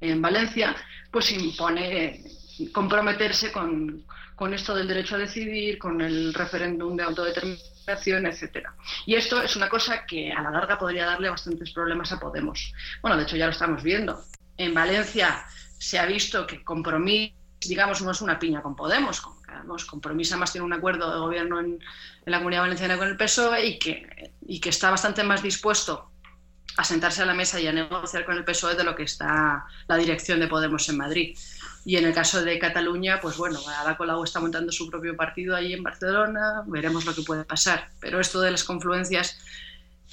en 0.02 0.22
Valencia, 0.22 0.76
pues 1.12 1.32
impone 1.32 2.24
comprometerse 2.72 3.52
con, 3.52 4.06
con 4.36 4.54
esto 4.54 4.76
del 4.76 4.88
derecho 4.88 5.16
a 5.16 5.20
decidir, 5.20 5.78
con 5.78 6.02
el 6.02 6.34
referéndum 6.34 6.96
de 6.96 7.04
autodeterminación 7.04 7.73
etcétera. 7.88 8.76
Y 9.06 9.16
esto 9.16 9.42
es 9.42 9.56
una 9.56 9.70
cosa 9.70 10.06
que 10.06 10.32
a 10.32 10.42
la 10.42 10.52
larga 10.52 10.78
podría 10.78 11.06
darle 11.06 11.30
bastantes 11.30 11.72
problemas 11.72 12.12
a 12.12 12.20
Podemos. 12.20 12.74
Bueno, 13.02 13.18
de 13.18 13.24
hecho 13.24 13.36
ya 13.36 13.46
lo 13.46 13.52
estamos 13.52 13.84
viendo. 13.84 14.24
En 14.58 14.74
Valencia 14.74 15.46
se 15.78 16.00
ha 16.00 16.06
visto 16.06 16.48
que 16.48 16.64
Compromís, 16.64 17.34
digamos, 17.60 18.02
no 18.02 18.12
es 18.12 18.22
una 18.22 18.40
piña 18.40 18.62
con 18.62 18.76
Podemos, 18.76 19.22
Compromís 19.90 20.32
además 20.32 20.52
tiene 20.52 20.66
un 20.66 20.74
acuerdo 20.74 21.12
de 21.12 21.20
gobierno 21.20 21.60
en, 21.60 21.80
la 22.26 22.38
Comunidad 22.38 22.62
Valenciana 22.62 22.98
con 22.98 23.08
el 23.08 23.18
PSOE 23.18 23.66
y 23.66 23.80
que, 23.80 24.32
y 24.48 24.60
que 24.60 24.70
está 24.70 24.90
bastante 24.90 25.24
más 25.24 25.44
dispuesto 25.44 26.13
a 26.78 26.84
sentarse 26.84 27.22
a 27.22 27.26
la 27.26 27.34
mesa 27.34 27.60
y 27.60 27.68
a 27.68 27.72
negociar 27.72 28.26
con 28.26 28.38
el 28.38 28.44
PSOE 28.44 28.76
de 28.76 28.84
lo 28.84 28.96
que 28.96 29.04
está 29.04 29.66
la 29.88 29.98
dirección 29.98 30.40
de 30.40 30.48
Podemos 30.48 30.88
en 30.90 30.98
Madrid. 30.98 31.38
Y 31.86 31.98
en 31.98 32.06
el 32.06 32.14
caso 32.14 32.44
de 32.44 32.58
Cataluña, 32.60 33.20
pues 33.22 33.38
bueno, 33.38 33.60
Ada 33.68 33.98
Colau 33.98 34.24
está 34.24 34.40
montando 34.40 34.72
su 34.72 34.90
propio 34.90 35.18
partido 35.18 35.56
ahí 35.56 35.74
en 35.74 35.84
Barcelona, 35.84 36.64
veremos 36.66 37.06
lo 37.06 37.14
que 37.14 37.24
puede 37.24 37.44
pasar. 37.44 37.90
Pero 38.00 38.20
esto 38.20 38.40
de 38.40 38.52
las 38.52 38.64
confluencias, 38.64 39.38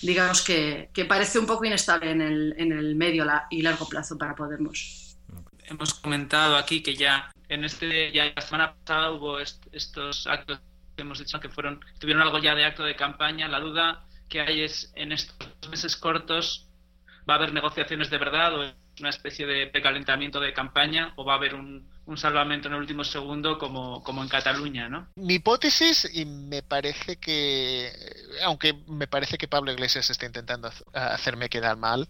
digamos 0.02 0.42
que, 0.42 0.90
que 0.92 1.04
parece 1.04 1.38
un 1.38 1.46
poco 1.46 1.64
inestable 1.64 2.10
en 2.10 2.20
el, 2.20 2.54
en 2.58 2.72
el 2.72 2.96
medio 2.96 3.24
y 3.50 3.62
largo 3.62 3.88
plazo 3.88 4.18
para 4.18 4.34
Podemos. 4.34 5.16
Hemos 5.64 5.94
comentado 5.94 6.56
aquí 6.56 6.82
que 6.82 6.96
ya 6.96 7.30
en 7.48 7.64
este 7.64 8.10
ya 8.12 8.32
la 8.34 8.42
semana 8.42 8.74
pasada 8.74 9.12
hubo 9.12 9.38
estos 9.38 10.26
actos 10.26 10.58
que 10.96 11.02
hemos 11.02 11.18
dicho 11.18 11.38
que 11.38 11.48
fueron 11.48 11.80
tuvieron 12.00 12.22
algo 12.22 12.38
ya 12.38 12.56
de 12.56 12.64
acto 12.64 12.82
de 12.82 12.96
campaña. 12.96 13.46
La 13.46 13.60
duda 13.60 14.04
que 14.30 14.40
hay 14.40 14.62
es 14.62 14.90
en 14.94 15.12
estos 15.12 15.36
meses 15.68 15.96
cortos 15.96 16.66
va 17.28 17.34
a 17.34 17.36
haber 17.36 17.52
negociaciones 17.52 18.08
de 18.08 18.16
verdad 18.16 18.58
o 18.58 18.72
una 19.00 19.10
especie 19.10 19.46
de 19.46 19.66
precalentamiento 19.66 20.40
de 20.40 20.52
campaña 20.52 21.12
o 21.16 21.24
va 21.24 21.34
a 21.34 21.36
haber 21.36 21.54
un, 21.54 21.88
salvamento 22.16 22.66
en 22.66 22.74
el 22.74 22.80
último 22.80 23.04
segundo 23.04 23.56
como, 23.56 24.02
como 24.02 24.20
en 24.20 24.28
Cataluña, 24.28 24.88
¿no? 24.88 25.06
Mi 25.14 25.34
hipótesis, 25.34 26.10
y 26.12 26.24
me 26.24 26.60
parece 26.60 27.18
que, 27.18 27.92
aunque 28.42 28.74
me 28.88 29.06
parece 29.06 29.38
que 29.38 29.46
Pablo 29.46 29.70
Iglesias 29.70 30.10
está 30.10 30.26
intentando 30.26 30.72
hacerme 30.92 31.48
quedar 31.48 31.76
mal, 31.76 32.08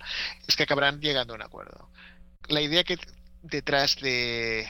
es 0.48 0.56
que 0.56 0.62
acabarán 0.62 1.02
llegando 1.02 1.34
a 1.34 1.36
un 1.36 1.42
acuerdo. 1.42 1.90
La 2.48 2.62
idea 2.62 2.82
que 2.82 2.98
detrás 3.42 4.00
de, 4.00 4.66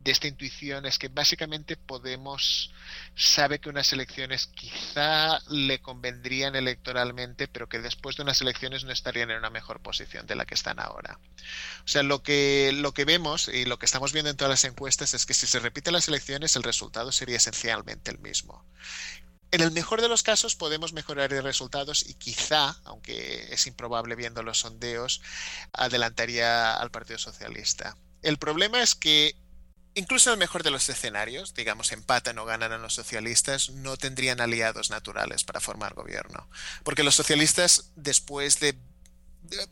de 0.00 0.12
esta 0.12 0.28
intuición 0.28 0.86
es 0.86 0.98
que 0.98 1.08
básicamente 1.08 1.76
Podemos 1.76 2.72
sabe 3.14 3.58
que 3.58 3.68
unas 3.68 3.92
elecciones 3.92 4.46
quizá 4.46 5.40
le 5.50 5.80
convendrían 5.80 6.56
electoralmente, 6.56 7.48
pero 7.48 7.68
que 7.68 7.80
después 7.80 8.16
de 8.16 8.22
unas 8.22 8.40
elecciones 8.40 8.84
no 8.84 8.92
estarían 8.92 9.30
en 9.30 9.38
una 9.38 9.50
mejor 9.50 9.80
posición 9.80 10.26
de 10.26 10.36
la 10.36 10.46
que 10.46 10.54
están 10.54 10.80
ahora. 10.80 11.18
O 11.84 11.88
sea, 11.88 12.02
lo 12.02 12.22
que, 12.22 12.72
lo 12.74 12.92
que 12.92 13.04
vemos 13.04 13.48
y 13.48 13.66
lo 13.66 13.78
que 13.78 13.86
estamos 13.86 14.12
viendo 14.12 14.30
en 14.30 14.36
todas 14.36 14.50
las 14.50 14.64
encuestas 14.64 15.12
es 15.14 15.26
que 15.26 15.34
si 15.34 15.46
se 15.46 15.58
repiten 15.58 15.92
las 15.92 16.08
elecciones 16.08 16.56
el 16.56 16.62
resultado 16.62 17.12
sería 17.12 17.36
esencialmente 17.36 18.10
el 18.10 18.18
mismo. 18.18 18.64
En 19.52 19.60
el 19.60 19.72
mejor 19.72 20.00
de 20.00 20.08
los 20.08 20.22
casos 20.22 20.54
podemos 20.54 20.92
mejorar 20.92 21.32
los 21.32 21.44
resultados 21.44 22.08
y 22.08 22.14
quizá, 22.14 22.76
aunque 22.84 23.52
es 23.52 23.66
improbable 23.66 24.14
viendo 24.14 24.42
los 24.42 24.60
sondeos, 24.60 25.20
adelantaría 25.72 26.74
al 26.74 26.90
Partido 26.90 27.18
Socialista. 27.18 27.96
El 28.22 28.38
problema 28.38 28.80
es 28.80 28.94
que 28.94 29.34
incluso 29.94 30.30
en 30.30 30.34
el 30.34 30.38
mejor 30.38 30.62
de 30.62 30.70
los 30.70 30.88
escenarios, 30.88 31.54
digamos, 31.54 31.92
empatan 31.92 32.38
o 32.38 32.44
ganan 32.44 32.72
a 32.72 32.78
los 32.78 32.94
socialistas, 32.94 33.70
no 33.70 33.96
tendrían 33.96 34.40
aliados 34.40 34.90
naturales 34.90 35.44
para 35.44 35.60
formar 35.60 35.94
gobierno. 35.94 36.48
Porque 36.84 37.04
los 37.04 37.14
socialistas, 37.14 37.90
después 37.96 38.60
de 38.60 38.76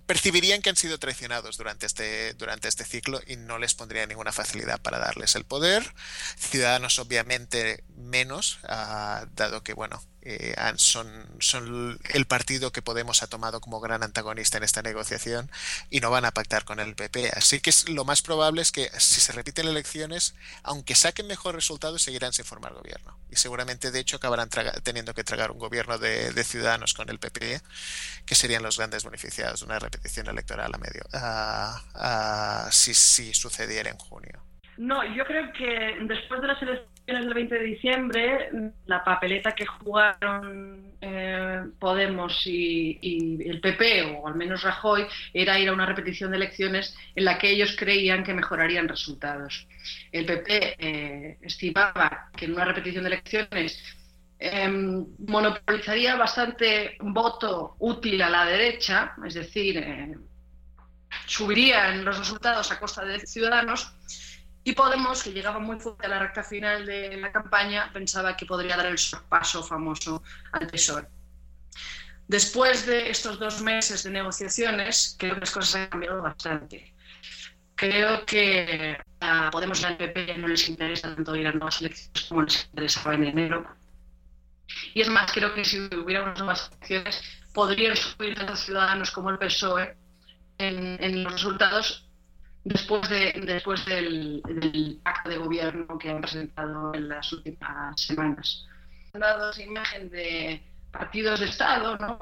percibirían 0.07 0.63
que 0.63 0.71
han 0.71 0.77
sido 0.77 0.99
traicionados 0.99 1.57
durante 1.57 1.87
este, 1.87 2.35
durante 2.35 2.69
este 2.69 2.85
ciclo 2.85 3.21
y 3.27 3.37
no 3.37 3.59
les 3.59 3.75
pondría 3.75 4.07
ninguna 4.07 4.33
facilidad 4.33 4.81
para 4.81 4.99
darles 4.99 5.35
el 5.37 5.45
poder. 5.45 5.95
Ciudadanos 6.37 6.99
obviamente 6.99 7.85
menos, 7.97 8.59
ah, 8.65 9.27
dado 9.35 9.63
que, 9.63 9.75
bueno, 9.75 10.03
eh, 10.23 10.55
son, 10.77 11.09
son 11.39 11.99
el 12.13 12.27
partido 12.27 12.73
que 12.73 12.83
Podemos 12.83 13.23
ha 13.23 13.27
tomado 13.29 13.61
como 13.61 13.81
gran 13.81 14.03
antagonista 14.03 14.59
en 14.59 14.65
esta 14.65 14.83
negociación 14.83 15.51
y 15.91 16.01
no 16.01 16.11
van 16.11 16.25
a 16.25 16.31
pactar 16.31 16.65
con 16.65 16.81
el 16.81 16.95
PP. 16.95 17.31
Así 17.35 17.61
que 17.61 17.71
lo 17.89 18.05
más 18.05 18.23
probable 18.23 18.63
es 18.63 18.73
que 18.73 18.91
si 18.99 19.21
se 19.21 19.33
repiten 19.33 19.69
elecciones, 19.69 20.35
aunque 20.63 20.95
saquen 20.95 21.27
mejor 21.27 21.55
resultados, 21.55 22.03
seguirán 22.03 22.33
sin 22.33 22.45
formar 22.45 22.73
gobierno. 22.73 23.17
Y 23.31 23.37
seguramente, 23.37 23.91
de 23.91 24.01
hecho, 24.01 24.17
acabarán 24.17 24.49
teniendo 24.83 25.15
que 25.15 25.23
tragar 25.23 25.51
un 25.51 25.59
gobierno 25.59 25.99
de, 25.99 26.33
ciudadanos 26.45 26.95
con 26.95 27.11
el 27.11 27.19
PP, 27.19 27.61
que 28.25 28.35
serían 28.35 28.63
los 28.63 28.79
grandes 28.79 29.05
beneficiados 29.05 29.61
de 29.61 29.67
una 29.67 29.79
repetición 29.79 30.29
electoral 30.29 30.73
a 30.75 30.79
medio, 30.79 31.03
si, 32.73 32.95
si 32.95 33.35
sucediera 33.35 33.91
en 33.91 33.99
junio. 33.99 34.43
No, 34.79 35.05
yo 35.15 35.25
creo 35.25 35.53
que 35.53 35.99
después 36.07 36.41
de 36.41 36.47
las 36.47 36.63
elecciones 36.63 36.98
el 37.17 37.33
20 37.33 37.55
de 37.55 37.65
diciembre, 37.65 38.51
la 38.87 39.03
papeleta 39.03 39.55
que 39.55 39.65
jugaron 39.65 40.93
eh, 41.01 41.63
Podemos 41.79 42.43
y, 42.47 43.39
el 43.49 43.61
PP, 43.61 44.19
o 44.21 44.29
al 44.29 44.35
menos 44.35 44.63
Rajoy, 44.63 45.07
era 45.33 45.59
ir 45.59 45.69
a 45.69 45.73
una 45.73 45.87
repetición 45.87 46.31
de 46.31 46.37
elecciones 46.37 46.97
en 47.15 47.25
la 47.25 47.39
que 47.39 47.51
ellos 47.51 47.77
creían 47.79 48.25
que 48.25 48.35
mejorarían 48.35 48.89
resultados. 48.89 49.67
El 50.13 50.27
PP 50.27 50.77
eh, 50.79 51.39
estimaba 51.41 52.31
que 52.37 52.45
en 52.45 52.55
una 52.55 52.65
repetición 52.65 53.05
de 53.05 53.11
elecciones 53.11 53.83
em, 54.39 55.07
monopolizaría 55.27 56.17
bastante 56.17 56.97
voto 57.01 57.77
útil 57.79 58.21
a 58.23 58.29
la 58.29 58.45
derecha, 58.45 59.15
es 59.25 59.35
decir, 59.35 59.79
eh, 59.79 60.17
subirían 61.27 62.05
los 62.05 62.19
resultados 62.19 62.71
a 62.71 62.79
costa 62.79 63.05
de 63.05 63.21
ciudadanos 63.21 63.95
y 64.65 64.73
Podemos, 64.73 65.23
que 65.23 65.33
llegaba 65.33 65.59
muy 65.59 65.81
fuerte 65.81 66.07
a 66.07 66.11
la 66.11 66.19
recta 66.19 66.43
final 66.43 66.85
de 66.85 67.17
la 67.17 67.33
campaña, 67.33 67.91
pensaba 67.93 68.37
que 68.37 68.45
podría 68.45 68.77
dar 68.77 68.87
el 68.87 68.99
paso 69.29 69.63
famoso 69.63 70.23
al 70.53 70.67
PSOE. 70.67 71.07
Después 72.27 72.85
de 72.85 73.09
estos 73.09 73.39
dos 73.39 73.63
meses 73.63 74.03
de 74.03 74.11
negociaciones, 74.11 75.17
creo 75.19 75.35
que 75.35 75.41
las 75.41 75.51
cosas 75.51 75.77
han 75.77 75.89
cambiado 75.89 76.21
bastante. 76.21 76.93
Creo 77.75 78.27
que 78.27 78.99
a 79.21 79.51
Podemos 79.51 79.81
y 79.81 79.85
al 79.87 79.97
PP 79.97 80.37
no 80.37 80.49
les 80.49 80.69
interesa 80.69 81.15
tanto 81.15 81.35
ir 81.37 81.47
a 81.47 81.53
nuevas 81.53 81.81
elecciones 81.81 82.25
como 82.29 82.43
les 82.43 82.65
interesaba 82.67 83.15
en 83.15 83.25
enero. 83.25 83.67
Y 84.93 85.01
es 85.01 85.09
más, 85.09 85.33
creo 85.33 85.55
que 85.55 85.65
si 85.65 85.79
hubiera 85.79 86.25
unas 86.25 86.39
nuevas 86.39 86.71
elecciones, 86.73 87.23
podrían 87.55 87.97
subir 87.97 88.35
tanto 88.35 88.57
ciudadanos 88.57 89.11
como 89.11 89.31
el 89.31 89.39
PSOE 89.39 89.97
en, 90.59 91.03
en 91.03 91.25
los 91.25 91.33
resultados 91.33 92.08
después, 92.65 93.09
de, 93.09 93.33
después 93.45 93.85
del, 93.87 94.43
del, 94.43 95.01
pacto 95.03 95.31
de 95.31 95.39
gobierno 95.39 95.99
que 95.99 96.11
han 96.11 96.21
presentado 96.21 96.95
en 96.95 97.09
las 97.09 97.33
últimas 97.33 98.01
semanas. 98.01 98.67
Han 99.15 99.21
dado 99.21 99.51
esa 99.51 99.63
imagen 99.63 100.11
de 100.11 100.63
partidos 100.91 101.41
de 101.41 101.47
Estado, 101.47 101.97
¿no? 101.97 102.19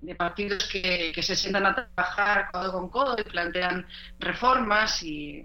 de 0.00 0.14
partidos 0.14 0.66
que, 0.68 1.12
se 1.20 1.34
sientan 1.34 1.66
a 1.66 1.74
trabajar 1.74 2.50
codo 2.52 2.72
con 2.72 2.88
codo 2.88 3.16
y 3.18 3.24
plantean 3.24 3.86
reformas 4.18 5.02
y 5.02 5.42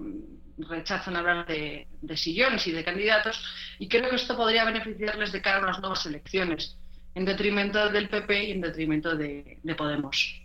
rechazan 0.57 1.15
hablar 1.15 1.47
de, 1.47 1.87
sillones 2.15 2.67
y 2.67 2.71
de 2.71 2.83
candidatos. 2.83 3.43
Y 3.79 3.87
creo 3.87 4.09
que 4.09 4.15
esto 4.15 4.35
podría 4.35 4.65
beneficiarles 4.65 5.31
de 5.31 5.41
cara 5.41 5.57
a 5.57 5.63
unas 5.63 5.79
nuevas 5.79 6.05
elecciones, 6.05 6.77
en 7.15 7.25
detrimento 7.25 7.89
del 7.89 8.09
PP 8.09 8.43
y 8.43 8.51
en 8.51 8.61
detrimento 8.61 9.15
de, 9.15 9.59
de 9.61 9.75
Podemos. 9.75 10.42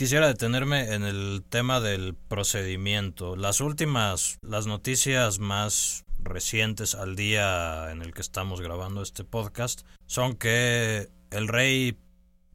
Quisiera 0.00 0.28
detenerme 0.28 0.94
en 0.94 1.02
el 1.02 1.44
tema 1.46 1.78
del 1.78 2.14
procedimiento. 2.14 3.36
Las 3.36 3.60
últimas, 3.60 4.38
las 4.40 4.66
noticias 4.66 5.40
más 5.40 6.06
recientes 6.18 6.94
al 6.94 7.16
día 7.16 7.90
en 7.92 8.00
el 8.00 8.14
que 8.14 8.22
estamos 8.22 8.62
grabando 8.62 9.02
este 9.02 9.24
podcast 9.24 9.82
son 10.06 10.36
que 10.36 11.10
el 11.30 11.48
rey 11.48 11.98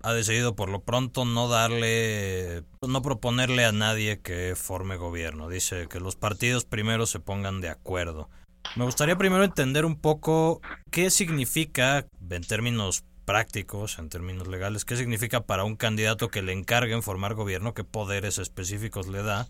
ha 0.02 0.14
decidido 0.14 0.56
por 0.56 0.70
lo 0.70 0.82
pronto 0.82 1.24
no 1.24 1.48
darle, 1.48 2.64
no 2.82 3.04
proponerle 3.04 3.64
a 3.64 3.72
nadie 3.72 4.22
que 4.22 4.56
forme 4.56 4.98
gobierno. 4.98 5.48
Dice 5.48 5.88
que 5.88 6.00
los 6.00 6.16
partidos 6.16 6.66
primero 6.66 7.06
se 7.06 7.20
pongan 7.20 7.62
de 7.62 7.70
acuerdo. 7.70 8.28
Me 8.76 8.86
gustaría 8.86 9.20
primero 9.20 9.44
entender 9.44 9.86
un 9.86 10.02
poco 10.02 10.62
qué 10.90 11.12
significa, 11.12 12.08
en 12.28 12.44
términos 12.44 13.04
prácticos, 13.26 14.00
en 14.00 14.10
términos 14.10 14.48
legales, 14.48 14.86
qué 14.86 14.96
significa 14.98 15.42
para 15.42 15.64
un 15.64 15.76
candidato 15.76 16.30
que 16.30 16.42
le 16.42 16.54
encarguen 16.54 17.04
formar 17.04 17.34
gobierno, 17.34 17.74
qué 17.74 17.84
poderes 17.84 18.38
específicos 18.38 19.08
le 19.08 19.24
da. 19.24 19.48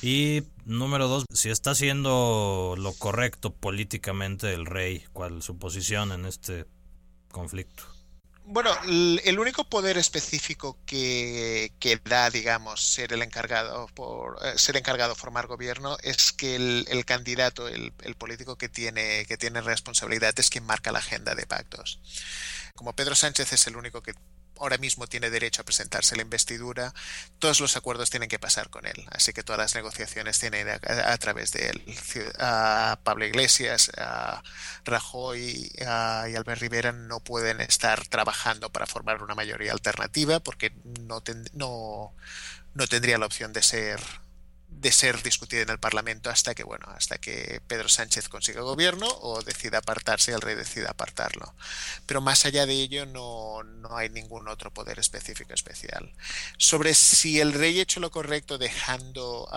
Y 0.00 0.42
número 0.64 1.08
dos, 1.08 1.24
si 1.32 1.50
está 1.50 1.70
haciendo 1.70 2.74
lo 2.76 2.92
correcto 2.92 3.52
políticamente 3.52 4.52
el 4.52 4.66
rey, 4.66 5.04
cuál 5.12 5.42
su 5.42 5.58
posición 5.58 6.12
en 6.12 6.26
este 6.26 6.66
conflicto. 7.30 7.84
Bueno, 8.44 8.70
el 8.84 9.38
único 9.38 9.64
poder 9.64 9.96
específico 9.96 10.76
que, 10.84 11.72
que, 11.78 12.00
da, 12.04 12.28
digamos, 12.28 12.82
ser 12.82 13.12
el 13.12 13.22
encargado 13.22 13.86
por 13.94 14.36
eh, 14.44 14.58
ser 14.58 14.76
encargado 14.76 15.14
formar 15.14 15.46
gobierno 15.46 15.96
es 16.02 16.32
que 16.32 16.56
el, 16.56 16.84
el 16.90 17.04
candidato, 17.04 17.68
el, 17.68 17.92
el, 18.02 18.14
político 18.16 18.56
que 18.56 18.68
tiene, 18.68 19.24
que 19.26 19.36
tiene 19.36 19.60
responsabilidad 19.60 20.34
es 20.36 20.50
quien 20.50 20.64
marca 20.64 20.90
la 20.90 20.98
agenda 20.98 21.36
de 21.36 21.46
pactos. 21.46 22.00
Como 22.82 22.96
Pedro 22.96 23.14
Sánchez 23.14 23.52
es 23.52 23.68
el 23.68 23.76
único 23.76 24.02
que 24.02 24.12
ahora 24.58 24.76
mismo 24.76 25.06
tiene 25.06 25.30
derecho 25.30 25.62
a 25.62 25.64
presentarse 25.64 26.16
la 26.16 26.22
investidura, 26.22 26.92
todos 27.38 27.60
los 27.60 27.76
acuerdos 27.76 28.10
tienen 28.10 28.28
que 28.28 28.40
pasar 28.40 28.70
con 28.70 28.88
él. 28.88 29.06
Así 29.12 29.32
que 29.32 29.44
todas 29.44 29.60
las 29.60 29.76
negociaciones 29.76 30.40
tienen 30.40 30.66
a, 30.68 31.16
través 31.18 31.52
de 31.52 31.68
él. 31.68 31.84
A 32.40 32.98
Pablo 33.04 33.24
Iglesias, 33.24 33.92
a 33.96 34.42
Rajoy 34.84 35.70
y 35.72 35.84
Albert 35.84 36.60
Rivera 36.60 36.90
no 36.90 37.20
pueden 37.20 37.60
estar 37.60 38.04
trabajando 38.08 38.68
para 38.72 38.86
formar 38.86 39.22
una 39.22 39.36
mayoría 39.36 39.70
alternativa 39.70 40.40
porque 40.40 40.72
no, 41.02 41.22
no 41.54 42.86
tendría 42.88 43.16
la 43.16 43.26
opción 43.26 43.52
de 43.52 43.62
ser 43.62 44.00
de 44.82 44.90
ser 44.90 45.22
discutida 45.22 45.62
en 45.62 45.70
el 45.70 45.78
Parlamento 45.78 46.28
hasta 46.28 46.54
que, 46.56 46.64
bueno, 46.64 46.86
hasta 46.88 47.16
que 47.16 47.62
Pedro 47.68 47.88
Sánchez 47.88 48.28
consiga 48.28 48.62
gobierno 48.62 49.06
o 49.20 49.40
decida 49.42 49.78
apartarse 49.78 50.32
y 50.32 50.34
el 50.34 50.40
rey 50.40 50.56
decida 50.56 50.90
apartarlo. 50.90 51.54
Pero 52.04 52.20
más 52.20 52.44
allá 52.44 52.66
de 52.66 52.74
ello 52.74 53.06
no, 53.06 53.62
no 53.62 53.96
hay 53.96 54.08
ningún 54.08 54.48
otro 54.48 54.72
poder 54.72 54.98
específico 54.98 55.54
especial. 55.54 56.12
Sobre 56.58 56.94
si 56.94 57.40
el 57.40 57.52
rey 57.52 57.78
ha 57.78 57.82
hecho 57.82 58.00
lo 58.00 58.10
correcto 58.10 58.58
dejando, 58.58 59.48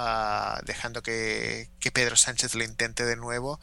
dejando 0.64 1.02
que, 1.02 1.72
que 1.80 1.92
Pedro 1.92 2.16
Sánchez 2.16 2.54
lo 2.54 2.64
intente 2.64 3.04
de 3.04 3.16
nuevo, 3.16 3.60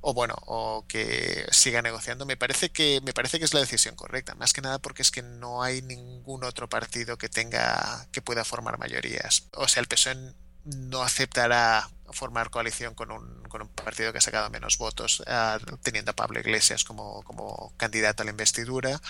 o 0.00 0.12
bueno, 0.12 0.34
o 0.46 0.84
que 0.88 1.46
siga 1.52 1.82
negociando, 1.82 2.26
me 2.26 2.36
parece 2.36 2.70
que 2.70 3.00
me 3.04 3.12
parece 3.12 3.38
que 3.38 3.44
es 3.44 3.54
la 3.54 3.60
decisión 3.60 3.94
correcta, 3.94 4.34
más 4.34 4.52
que 4.52 4.60
nada 4.60 4.80
porque 4.80 5.02
es 5.02 5.10
que 5.12 5.22
no 5.22 5.62
hay 5.62 5.82
ningún 5.82 6.42
otro 6.44 6.68
partido 6.68 7.16
que 7.16 7.28
tenga 7.28 8.08
que 8.12 8.22
pueda 8.22 8.44
formar 8.44 8.78
mayorías. 8.78 9.48
O 9.52 9.68
sea, 9.68 9.80
el 9.80 9.88
PSOE 9.88 10.34
no 10.66 11.02
aceptará 11.02 11.88
formar 12.12 12.50
coalición 12.50 12.94
con 12.94 13.10
un, 13.10 13.42
con 13.48 13.62
un 13.62 13.68
partido 13.68 14.12
que 14.12 14.18
ha 14.18 14.22
sacado 14.22 14.50
menos 14.50 14.78
votos, 14.78 15.20
uh, 15.20 15.76
teniendo 15.82 16.12
a 16.12 16.14
Pablo 16.16 16.40
Iglesias 16.40 16.84
como, 16.84 17.72
candidato 17.76 18.22
a 18.22 18.24
la 18.24 18.30
investidura, 18.30 19.00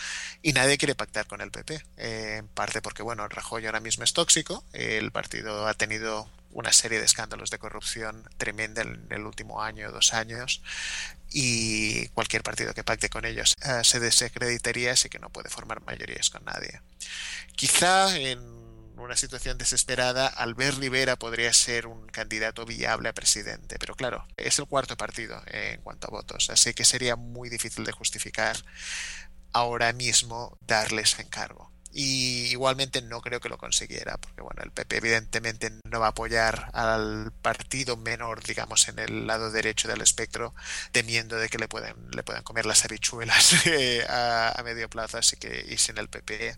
y 0.42 0.52
nadie 0.52 0.78
quiere 0.78 0.94
pactar 0.94 1.26
con 1.26 1.40
el 1.40 1.50
PP, 1.50 1.82
eh, 1.96 2.36
en 2.38 2.48
parte 2.48 2.82
porque, 2.82 3.02
bueno, 3.02 3.28
Rajoy 3.28 3.66
ahora 3.66 3.80
mismo 3.80 4.04
es 4.04 4.12
tóxico, 4.12 4.64
el 4.72 5.10
partido 5.12 5.66
ha 5.66 5.74
tenido 5.74 6.28
una 6.52 6.72
serie 6.72 6.98
de 6.98 7.04
escándalos 7.04 7.50
de 7.50 7.58
corrupción 7.58 8.28
tremenda 8.38 8.82
en 8.82 9.06
el 9.10 9.26
último 9.26 9.62
año 9.62 9.88
o 9.88 9.92
dos 9.92 10.14
años, 10.14 10.62
y 11.30 12.08
cualquier 12.08 12.42
partido 12.42 12.72
que 12.72 12.84
pacte 12.84 13.10
con 13.10 13.24
ellos 13.24 13.56
uh, 13.64 13.84
se 13.84 14.00
desacreditaría, 14.00 14.92
así 14.92 15.08
que 15.08 15.18
no 15.18 15.30
puede 15.30 15.50
formar 15.50 15.82
mayorías 15.82 16.30
con 16.30 16.44
nadie. 16.44 16.80
Quizá 17.56 18.16
en 18.16 18.65
una 18.96 19.16
situación 19.16 19.58
desesperada, 19.58 20.26
Albert 20.26 20.78
Rivera 20.78 21.16
podría 21.16 21.52
ser 21.52 21.86
un 21.86 22.06
candidato 22.06 22.64
viable 22.64 23.08
a 23.08 23.14
presidente. 23.14 23.78
Pero 23.78 23.94
claro, 23.94 24.26
es 24.36 24.58
el 24.58 24.66
cuarto 24.66 24.96
partido 24.96 25.42
en 25.46 25.80
cuanto 25.82 26.08
a 26.08 26.10
votos, 26.10 26.50
así 26.50 26.74
que 26.74 26.84
sería 26.84 27.16
muy 27.16 27.48
difícil 27.48 27.84
de 27.84 27.92
justificar 27.92 28.56
ahora 29.52 29.92
mismo 29.92 30.58
darles 30.60 31.18
encargo. 31.18 31.72
y 31.98 32.48
igualmente 32.50 33.00
no 33.00 33.22
creo 33.22 33.40
que 33.40 33.48
lo 33.48 33.56
consiguiera, 33.56 34.18
porque 34.18 34.42
bueno, 34.42 34.60
el 34.62 34.70
PP 34.70 34.98
evidentemente 34.98 35.72
no 35.90 35.98
va 36.00 36.06
a 36.06 36.10
apoyar 36.10 36.68
al 36.74 37.32
partido 37.40 37.96
menor, 37.96 38.42
digamos, 38.42 38.88
en 38.88 38.98
el 38.98 39.26
lado 39.26 39.50
derecho 39.50 39.88
del 39.88 40.02
espectro, 40.02 40.54
temiendo 40.92 41.36
de 41.36 41.48
que 41.48 41.56
le 41.56 41.68
pueden, 41.68 41.94
le 42.10 42.22
puedan 42.22 42.42
comer 42.42 42.66
las 42.66 42.84
habichuelas 42.84 43.66
eh, 43.66 44.04
a, 44.10 44.60
medio 44.62 44.90
plazo, 44.90 45.16
así 45.16 45.36
que 45.38 45.64
y 45.70 45.78
sin 45.78 45.96
el 45.96 46.08
PP 46.08 46.54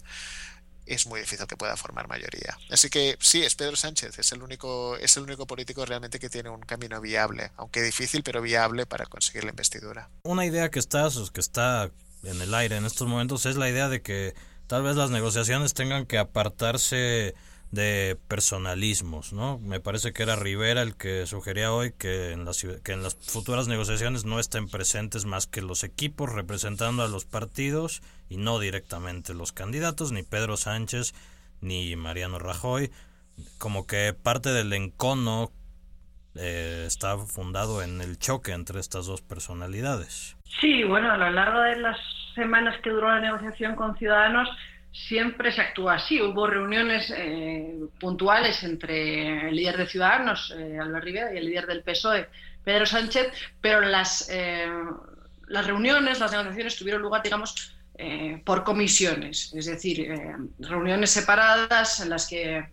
es 0.94 1.06
muy 1.06 1.20
difícil 1.20 1.46
que 1.46 1.56
pueda 1.56 1.76
formar 1.76 2.08
mayoría. 2.08 2.58
Así 2.70 2.90
que 2.90 3.16
sí, 3.20 3.42
es 3.42 3.54
Pedro 3.54 3.76
Sánchez, 3.76 4.18
es 4.18 4.32
el 4.32 4.42
único, 4.42 4.96
es 4.96 5.16
el 5.16 5.24
único 5.24 5.46
político 5.46 5.84
realmente 5.84 6.18
que 6.18 6.28
tiene 6.28 6.48
un 6.50 6.60
camino 6.60 7.00
viable, 7.00 7.52
aunque 7.56 7.82
difícil, 7.82 8.22
pero 8.22 8.42
viable 8.42 8.86
para 8.86 9.06
conseguir 9.06 9.44
la 9.44 9.50
investidura. 9.50 10.08
Una 10.22 10.46
idea 10.46 10.70
que 10.70 10.78
está, 10.78 11.08
que 11.32 11.40
está 11.40 11.90
en 12.24 12.40
el 12.42 12.54
aire 12.54 12.76
en 12.76 12.84
estos 12.84 13.06
momentos 13.06 13.46
es 13.46 13.56
la 13.56 13.68
idea 13.68 13.88
de 13.88 14.02
que 14.02 14.34
tal 14.66 14.82
vez 14.82 14.96
las 14.96 15.10
negociaciones 15.10 15.74
tengan 15.74 16.06
que 16.06 16.18
apartarse 16.18 17.34
de 17.70 18.16
personalismos, 18.28 19.32
¿no? 19.32 19.58
Me 19.58 19.80
parece 19.80 20.12
que 20.12 20.22
era 20.22 20.36
Rivera 20.36 20.82
el 20.82 20.96
que 20.96 21.26
sugería 21.26 21.72
hoy 21.72 21.92
que 21.92 22.32
en, 22.32 22.44
las, 22.44 22.66
que 22.82 22.92
en 22.92 23.02
las 23.02 23.14
futuras 23.16 23.68
negociaciones 23.68 24.24
no 24.24 24.40
estén 24.40 24.68
presentes 24.68 25.26
más 25.26 25.46
que 25.46 25.60
los 25.60 25.84
equipos 25.84 26.32
representando 26.32 27.02
a 27.02 27.08
los 27.08 27.26
partidos 27.26 28.02
y 28.30 28.38
no 28.38 28.58
directamente 28.58 29.34
los 29.34 29.52
candidatos, 29.52 30.12
ni 30.12 30.22
Pedro 30.22 30.56
Sánchez 30.56 31.14
ni 31.60 31.94
Mariano 31.96 32.38
Rajoy, 32.38 32.90
como 33.58 33.86
que 33.86 34.14
parte 34.14 34.50
del 34.50 34.72
encono 34.72 35.50
eh, 36.36 36.84
está 36.86 37.18
fundado 37.18 37.82
en 37.82 38.00
el 38.00 38.18
choque 38.18 38.52
entre 38.52 38.80
estas 38.80 39.06
dos 39.06 39.22
personalidades. 39.22 40.36
Sí, 40.60 40.84
bueno, 40.84 41.10
a 41.10 41.16
lo 41.16 41.30
largo 41.30 41.60
de 41.60 41.76
las 41.76 41.98
semanas 42.34 42.80
que 42.82 42.90
duró 42.90 43.08
la 43.08 43.20
negociación 43.20 43.74
con 43.74 43.96
Ciudadanos, 43.96 44.48
siempre 44.92 45.52
se 45.52 45.60
actúa 45.60 45.94
así. 45.94 46.20
Hubo 46.20 46.46
reuniones 46.46 47.12
eh, 47.16 47.74
puntuales 48.00 48.62
entre 48.62 49.48
el 49.48 49.56
líder 49.56 49.76
de 49.76 49.86
Ciudadanos, 49.86 50.54
eh, 50.56 50.78
Albert 50.80 51.04
Rivera, 51.04 51.34
y 51.34 51.38
el 51.38 51.46
líder 51.46 51.66
del 51.66 51.82
PSOE, 51.82 52.28
Pedro 52.64 52.86
Sánchez, 52.86 53.32
pero 53.60 53.80
las, 53.80 54.28
eh, 54.30 54.68
las 55.46 55.66
reuniones, 55.66 56.20
las 56.20 56.32
negociaciones 56.32 56.76
tuvieron 56.76 57.02
lugar, 57.02 57.22
digamos, 57.22 57.74
por 58.44 58.62
comisiones, 58.62 59.52
es 59.56 59.66
decir, 59.66 60.08
reuniones 60.60 61.10
separadas 61.10 61.98
en 61.98 62.10
las 62.10 62.28
que 62.28 62.64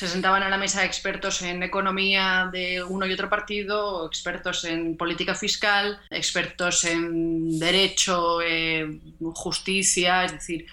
se 0.00 0.08
sentaban 0.08 0.42
a 0.42 0.48
la 0.48 0.56
mesa 0.56 0.86
expertos 0.86 1.42
en 1.42 1.62
economía 1.62 2.48
de 2.50 2.82
uno 2.82 3.04
y 3.04 3.12
otro 3.12 3.28
partido, 3.28 4.06
expertos 4.06 4.64
en 4.64 4.96
política 4.96 5.34
fiscal, 5.34 6.00
expertos 6.08 6.86
en 6.86 7.58
derecho, 7.58 8.40
eh, 8.40 8.98
justicia, 9.34 10.24
es 10.24 10.32
decir, 10.32 10.66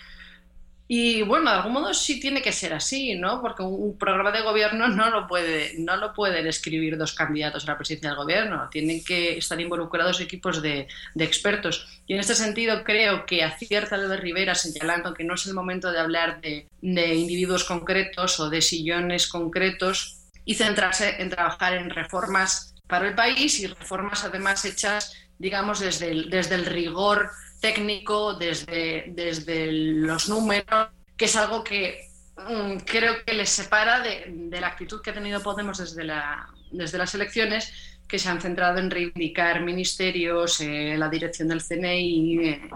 y 0.89 1.21
bueno, 1.23 1.51
de 1.51 1.57
algún 1.57 1.73
modo 1.73 1.93
sí 1.93 2.17
tiene 2.17 2.41
que 2.41 2.53
ser 2.53 2.73
así, 2.73 3.15
¿no? 3.15 3.41
Porque 3.41 3.61
un 3.61 3.97
programa 3.97 4.31
de 4.31 4.41
gobierno 4.41 4.87
no 4.87 5.09
lo 5.09 5.27
puede, 5.27 5.73
no 5.79 5.97
lo 5.97 6.13
pueden 6.13 6.47
escribir 6.47 6.97
dos 6.97 7.11
candidatos 7.11 7.65
a 7.65 7.71
la 7.71 7.77
presidencia 7.77 8.09
del 8.09 8.17
gobierno. 8.17 8.69
Tienen 8.71 9.03
que 9.03 9.37
estar 9.37 9.59
involucrados 9.59 10.21
equipos 10.21 10.61
de, 10.61 10.87
de 11.13 11.23
expertos. 11.25 12.01
Y 12.07 12.13
en 12.13 12.21
este 12.21 12.35
sentido 12.35 12.85
creo 12.85 13.25
que 13.25 13.43
acierta 13.43 13.97
de 13.97 14.15
Rivera 14.15 14.55
señalando 14.55 15.13
que 15.13 15.25
no 15.25 15.33
es 15.33 15.45
el 15.45 15.53
momento 15.53 15.91
de 15.91 15.99
hablar 15.99 16.39
de, 16.39 16.67
de 16.81 17.15
individuos 17.15 17.65
concretos 17.65 18.39
o 18.39 18.49
de 18.49 18.61
sillones 18.61 19.27
concretos 19.27 20.19
y 20.45 20.55
centrarse 20.55 21.21
en 21.21 21.29
trabajar 21.29 21.73
en 21.73 21.89
reformas 21.89 22.73
para 22.87 23.09
el 23.09 23.15
país 23.15 23.59
y 23.59 23.67
reformas 23.67 24.23
además 24.23 24.63
hechas, 24.63 25.13
digamos, 25.37 25.81
desde 25.81 26.11
el, 26.11 26.29
desde 26.29 26.55
el 26.55 26.65
rigor 26.65 27.29
técnico, 27.59 28.33
desde, 28.33 29.05
desde 29.09 29.71
los 29.71 30.29
números, 30.29 30.89
que 31.15 31.25
es 31.25 31.35
algo 31.35 31.63
que 31.63 32.07
mm, 32.37 32.77
creo 32.85 33.23
que 33.25 33.33
les 33.33 33.49
separa 33.49 33.99
de, 34.01 34.49
la 34.59 34.67
actitud 34.67 35.01
que 35.01 35.09
ha 35.09 35.13
tenido 35.13 35.41
Podemos 35.41 35.77
desde, 35.77 36.03
la, 36.03 36.47
desde 36.71 36.97
las 36.97 37.13
elecciones, 37.15 37.97
que 38.07 38.19
se 38.19 38.29
han 38.29 38.41
centrado 38.41 38.79
en 38.79 38.89
reivindicar 38.89 39.61
ministerios, 39.61 40.61
eh, 40.61 40.95
la 40.97 41.09
dirección 41.09 41.47
del 41.47 41.61
CNI, 41.61 42.47
eh, 42.47 42.69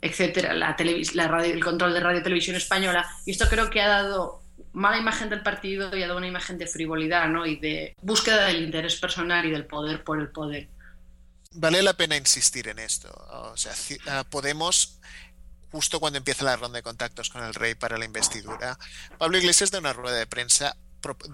etcétera, 0.00 0.52
la, 0.52 0.76
la 1.14 1.28
radio, 1.28 1.54
el 1.54 1.62
control 1.62 1.94
de 1.94 2.00
radio 2.00 2.22
televisión 2.22 2.56
española. 2.56 3.06
Y 3.24 3.30
esto 3.30 3.46
creo 3.48 3.70
que 3.70 3.80
ha 3.80 3.88
dado 3.88 4.42
mala 4.72 4.98
imagen 4.98 5.28
del 5.28 5.42
partido 5.42 5.96
y 5.96 6.02
ha 6.02 6.06
dado 6.06 6.18
una 6.18 6.26
imagen 6.26 6.58
de 6.58 6.66
frivolidad 6.66 7.28
¿no? 7.28 7.46
y 7.46 7.56
de 7.56 7.94
búsqueda 8.02 8.46
del 8.46 8.64
interés 8.64 8.98
personal 8.98 9.44
y 9.44 9.50
del 9.50 9.66
poder 9.66 10.02
por 10.02 10.18
el 10.18 10.28
poder 10.30 10.68
vale 11.54 11.82
la 11.82 11.94
pena 11.94 12.16
insistir 12.16 12.68
en 12.68 12.78
esto. 12.78 13.10
O 13.52 13.56
sea, 13.56 13.72
ah, 14.08 14.24
Podemos, 14.24 14.98
justo 15.70 16.00
cuando 16.00 16.18
empieza 16.18 16.44
la 16.44 16.56
ronda 16.56 16.76
de 16.76 16.82
contactos 16.82 17.30
con 17.30 17.42
el 17.42 17.54
rey 17.54 17.74
para 17.74 17.98
la 17.98 18.04
investidura, 18.04 18.78
Pablo 19.18 19.38
Iglesias 19.38 19.70
da 19.70 19.78
una 19.78 19.92
rueda 19.92 20.16
de 20.16 20.26
prensa 20.26 20.76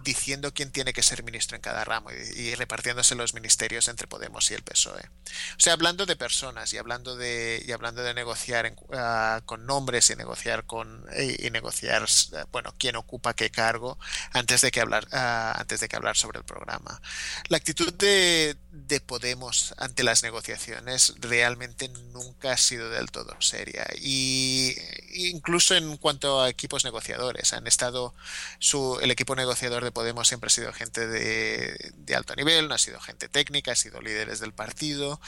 diciendo 0.02 0.52
quién 0.54 0.72
tiene 0.72 0.92
que 0.92 1.02
ser 1.02 1.22
ministro 1.22 1.56
en 1.56 1.62
cada 1.62 1.84
ramo 1.84 2.10
y, 2.10 2.54
repartiéndose 2.54 3.14
los 3.14 3.34
ministerios 3.34 3.88
entre 3.88 4.06
Podemos 4.06 4.50
y 4.50 4.54
el 4.54 4.62
PSOE. 4.62 5.02
O 5.02 5.60
sea, 5.60 5.74
hablando 5.74 6.06
de 6.06 6.16
personas 6.16 6.72
y 6.72 6.78
hablando 6.78 7.16
de 7.16 7.62
y 7.66 7.72
hablando 7.72 8.02
de 8.02 8.14
negociar 8.14 8.74
ah, 8.92 9.42
con 9.44 9.66
nombres 9.66 10.10
y 10.10 10.16
negociar 10.16 10.64
con 10.64 11.06
y, 11.18 11.50
negociar 11.50 12.06
bueno 12.50 12.74
quién 12.78 12.96
ocupa 12.96 13.34
qué 13.34 13.50
cargo 13.50 13.98
antes 14.32 14.60
de 14.62 14.70
que 14.70 14.80
hablar 14.80 15.06
ah, 15.12 15.54
antes 15.58 15.80
de 15.80 15.88
que 15.88 15.96
hablar 15.96 16.16
sobre 16.16 16.38
el 16.38 16.44
programa. 16.44 17.00
La 17.48 17.58
actitud 17.58 17.92
de, 17.94 18.56
de 18.70 19.00
Podemos 19.00 19.74
ante 19.78 20.02
las 20.02 20.22
negociaciones 20.22 21.14
realmente 21.18 21.88
nunca 22.12 22.52
ha 22.52 22.56
sido 22.56 22.90
del 22.90 23.10
todo 23.10 23.36
seria 23.40 23.86
y 23.96 24.74
incluso 25.14 25.74
en 25.74 25.96
cuanto 25.98 26.40
a 26.40 26.48
equipos 26.48 26.84
negociadores 26.84 27.52
han 27.52 27.66
estado 27.66 28.14
su 28.58 28.98
el 29.02 29.10
equipo 29.10 29.36
negociador 29.36 29.57
de 29.60 29.92
Podemos 29.92 30.28
siempre 30.28 30.48
ha 30.48 30.50
sido 30.50 30.72
gente 30.72 31.06
de, 31.06 32.14
alto 32.14 32.34
nivel, 32.36 32.68
no 32.68 32.74
ha 32.74 32.78
sido 32.78 33.00
gente 33.00 33.28
técnica, 33.28 33.72
ha 33.72 33.76
sido 33.76 34.00
líderes 34.00 34.40
del 34.40 34.52
partido, 34.52 35.20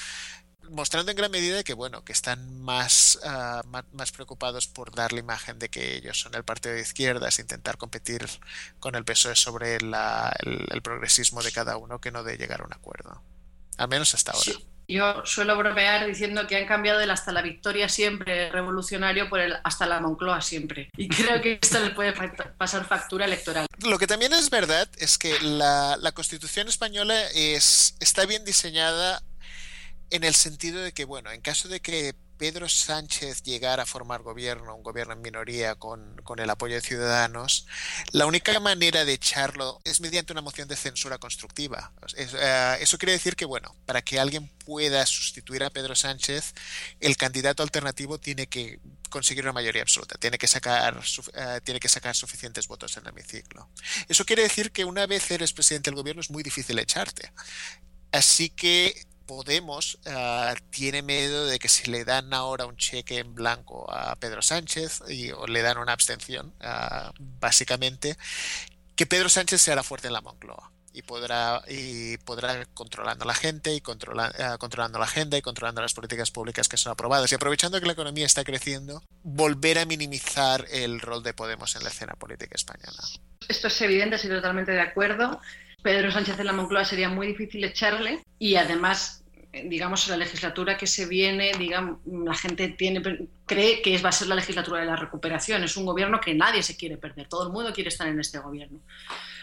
mostrando 0.71 1.11
en 1.11 1.17
gran 1.17 1.31
medida 1.31 1.65
que 1.65 1.75
bueno 1.75 2.05
que 2.05 2.13
están 2.13 2.61
más, 2.61 3.19
ah, 3.25 3.63
más, 3.93 4.13
preocupados 4.13 4.69
por 4.69 4.95
dar 4.95 5.13
la 5.13 5.21
imagen 5.21 5.59
de 5.59 5.69
que 5.69 5.97
ellos 5.97 6.21
son 6.21 6.35
el 6.35 6.45
partido 6.45 6.75
de 6.75 6.81
izquierdas 6.81 7.39
intentar 7.39 7.77
competir 7.77 8.27
con 8.79 8.95
el 8.95 9.05
PSOE 9.05 9.35
sobre 9.35 9.77
el, 9.77 10.83
progresismo 10.83 11.43
de 11.43 11.53
cada 11.53 11.77
uno 11.77 12.01
que 12.01 12.13
no 12.13 12.23
de 12.23 12.37
llegar 12.37 12.61
a 12.61 12.65
un 12.65 12.73
acuerdo. 12.73 13.23
Al 13.77 13.89
menos 13.89 14.15
hasta 14.15 14.33
ahora 14.33 14.53
yo 14.95 15.23
suelo 15.25 15.57
bromear 15.57 16.07
diciendo 16.07 16.47
que 16.47 16.57
han 16.57 16.67
cambiado 16.67 16.99
del 16.99 17.11
hasta 17.11 17.33
la 17.33 17.43
victoria 17.43 17.89
siempre 17.89 18.51
revolucionario 18.51 19.29
por 19.29 19.41
el 19.41 19.57
hasta 19.65 19.87
la 19.87 20.01
Moncloa 20.01 20.41
siempre. 20.41 20.91
Y 20.97 21.09
creo 21.09 21.41
que 21.41 21.59
esto 21.61 21.81
le 21.81 21.91
puede 21.91 22.13
pasar 22.59 22.85
factura 22.85 23.25
electoral. 23.25 23.67
Lo 23.85 23.99
que 23.99 24.07
también 24.07 24.33
es 24.33 24.51
verdad 24.51 24.89
es 24.99 25.19
que 25.19 25.39
la, 25.41 25.97
la 25.99 26.13
Constitución 26.13 26.69
española 26.69 27.21
es, 27.35 27.97
está 28.01 28.27
bien 28.27 28.45
diseñada 28.45 29.23
en 30.11 30.25
el 30.25 30.35
sentido 30.35 30.83
de 30.83 30.93
que, 30.93 31.05
bueno, 31.05 31.31
en 31.31 31.41
caso 31.41 31.69
de 31.69 31.81
que 31.81 32.15
Pedro 32.41 32.71
Sánchez 32.71 33.43
llegara 33.43 33.83
a 33.83 33.87
formar 33.87 34.23
gobierno, 34.23 34.75
un 34.75 34.83
gobierno 34.83 35.13
en 35.13 35.21
minoría 35.21 35.75
con, 35.75 36.17
el 36.39 36.49
apoyo 36.49 36.75
de 36.75 36.81
Ciudadanos, 36.81 37.67
la 38.13 38.25
única 38.25 38.59
manera 38.61 39.05
de 39.05 39.13
echarlo 39.13 39.83
es 39.85 40.01
mediante 40.01 40.33
una 40.33 40.41
moción 40.41 40.67
de 40.67 40.75
censura 40.75 41.19
constructiva. 41.19 41.93
Eh, 42.17 42.79
eso 42.81 42.97
quiere 42.97 43.13
decir 43.13 43.37
que, 43.37 43.45
bueno, 43.45 43.77
para 43.85 44.01
que 44.01 44.19
alguien 44.19 44.49
pueda 44.65 45.05
sustituir 45.05 45.63
a 45.65 45.69
Pedro 45.69 45.95
Sánchez, 45.95 46.55
el 47.01 47.19
candidato 47.19 47.63
alternativo 47.63 48.19
tiene 48.19 48.47
que 48.47 48.81
conseguir 49.11 49.45
una 49.45 49.53
mayoría 49.53 49.83
absoluta, 49.83 50.17
tiene 50.17 50.39
que 50.39 50.47
sacar, 50.47 50.99
eh, 51.35 51.61
tiene 51.63 51.79
que 51.79 51.91
sacar 51.91 52.17
suficientes 52.17 52.69
votos 52.69 52.97
en 52.97 53.03
el 53.03 53.11
hemiciclo. 53.11 53.69
Eso 54.09 54.25
quiere 54.25 54.45
decir 54.45 54.73
que 54.73 54.87
una 54.87 55.07
vez 55.07 55.31
eres 55.31 55.53
presidente 55.53 55.91
del 55.91 55.97
gobierno 55.97 56.23
es 56.23 56.31
muy 56.31 56.43
difícil 56.43 56.79
echarte. 56.79 57.35
Así 58.13 58.49
que 58.49 59.10
Podemos 59.31 59.97
ah, 60.07 60.57
tiene 60.71 61.03
miedo 61.03 61.47
de 61.47 61.61
que 61.61 61.69
si 61.69 61.89
le 61.89 62.05
dan 62.05 62.35
ahora 62.35 62.67
un 62.67 62.77
cheque 62.77 63.19
en 63.19 63.33
blanco 63.33 63.89
a 63.89 64.17
Pedro 64.17 64.43
Sánchez 64.43 65.05
y, 65.09 65.31
o 65.31 65.47
le 65.47 65.63
dan 65.63 65.79
una 65.79 65.93
abstención, 65.93 66.53
ah, 66.61 67.13
básicamente, 67.39 68.17
que 68.97 69.07
Pedro 69.07 69.29
Sánchez 69.29 69.63
se 69.63 69.71
hará 69.71 69.85
fuerte 69.85 70.09
en 70.09 70.15
la 70.15 70.21
Moncloa 70.21 70.73
y 70.93 71.03
podrá 71.03 71.63
y 71.69 72.19
podrá 72.19 72.65
controlando 72.75 73.23
a 73.23 73.29
la 73.29 73.35
gente 73.35 73.73
y 73.73 73.81
controla, 73.81 74.33
ah, 74.37 74.59
controlando 74.59 74.99
la 74.99 75.05
agenda 75.05 75.39
y 75.39 75.43
controlando 75.43 75.81
las 75.81 75.95
políticas 75.95 76.33
públicas 76.33 76.67
que 76.67 76.77
son 76.77 76.91
aprobadas. 76.91 77.31
Y 77.31 77.37
aprovechando 77.37 77.79
que 77.79 77.87
la 77.87 77.93
economía 77.93 78.27
está 78.27 78.43
creciendo 78.43 79.01
volver 79.23 79.79
a 79.79 79.85
minimizar 79.85 80.67
el 80.73 81.01
rol 81.01 81.23
de 81.23 81.35
Podemos 81.35 81.77
en 81.77 81.85
la 81.85 81.91
escena 81.91 82.15
política 82.15 82.57
española. 82.57 82.99
Esto 83.47 83.69
es 83.69 83.81
evidente 83.81 84.17
estoy 84.17 84.31
totalmente 84.33 84.73
de 84.73 84.81
acuerdo. 84.81 85.41
Pedro 85.85 86.11
Sánchez 86.11 86.39
en 86.41 86.47
la 86.47 86.53
Moncloa 86.53 86.85
sería 86.85 87.09
muy 87.09 87.29
difícil 87.29 87.63
echarle 87.65 88.25
y 88.41 88.57
además 88.57 89.20
digamos, 89.53 90.07
la 90.09 90.17
legislatura 90.17 90.77
que 90.77 90.87
se 90.87 91.07
viene, 91.07 91.53
digamos, 91.59 91.99
la 92.07 92.35
gente 92.35 92.69
tiene, 92.69 93.03
cree 93.47 93.83
que 93.83 93.99
va 93.99 94.11
a 94.11 94.13
ser 94.13 94.29
la 94.29 94.37
legislatura 94.37 94.81
de 94.81 94.87
la 94.87 94.97
recuperación. 94.97 95.65
Es 95.65 95.77
un 95.77 95.87
gobierno 95.87 96.21
que 96.21 96.35
nadie 96.35 96.63
se 96.63 96.77
quiere 96.77 96.97
perder, 96.97 97.29
todo 97.29 97.47
el 97.47 97.53
mundo 97.53 97.73
quiere 97.73 97.89
estar 97.89 98.07
en 98.07 98.21
este 98.21 98.39
gobierno. 98.39 98.81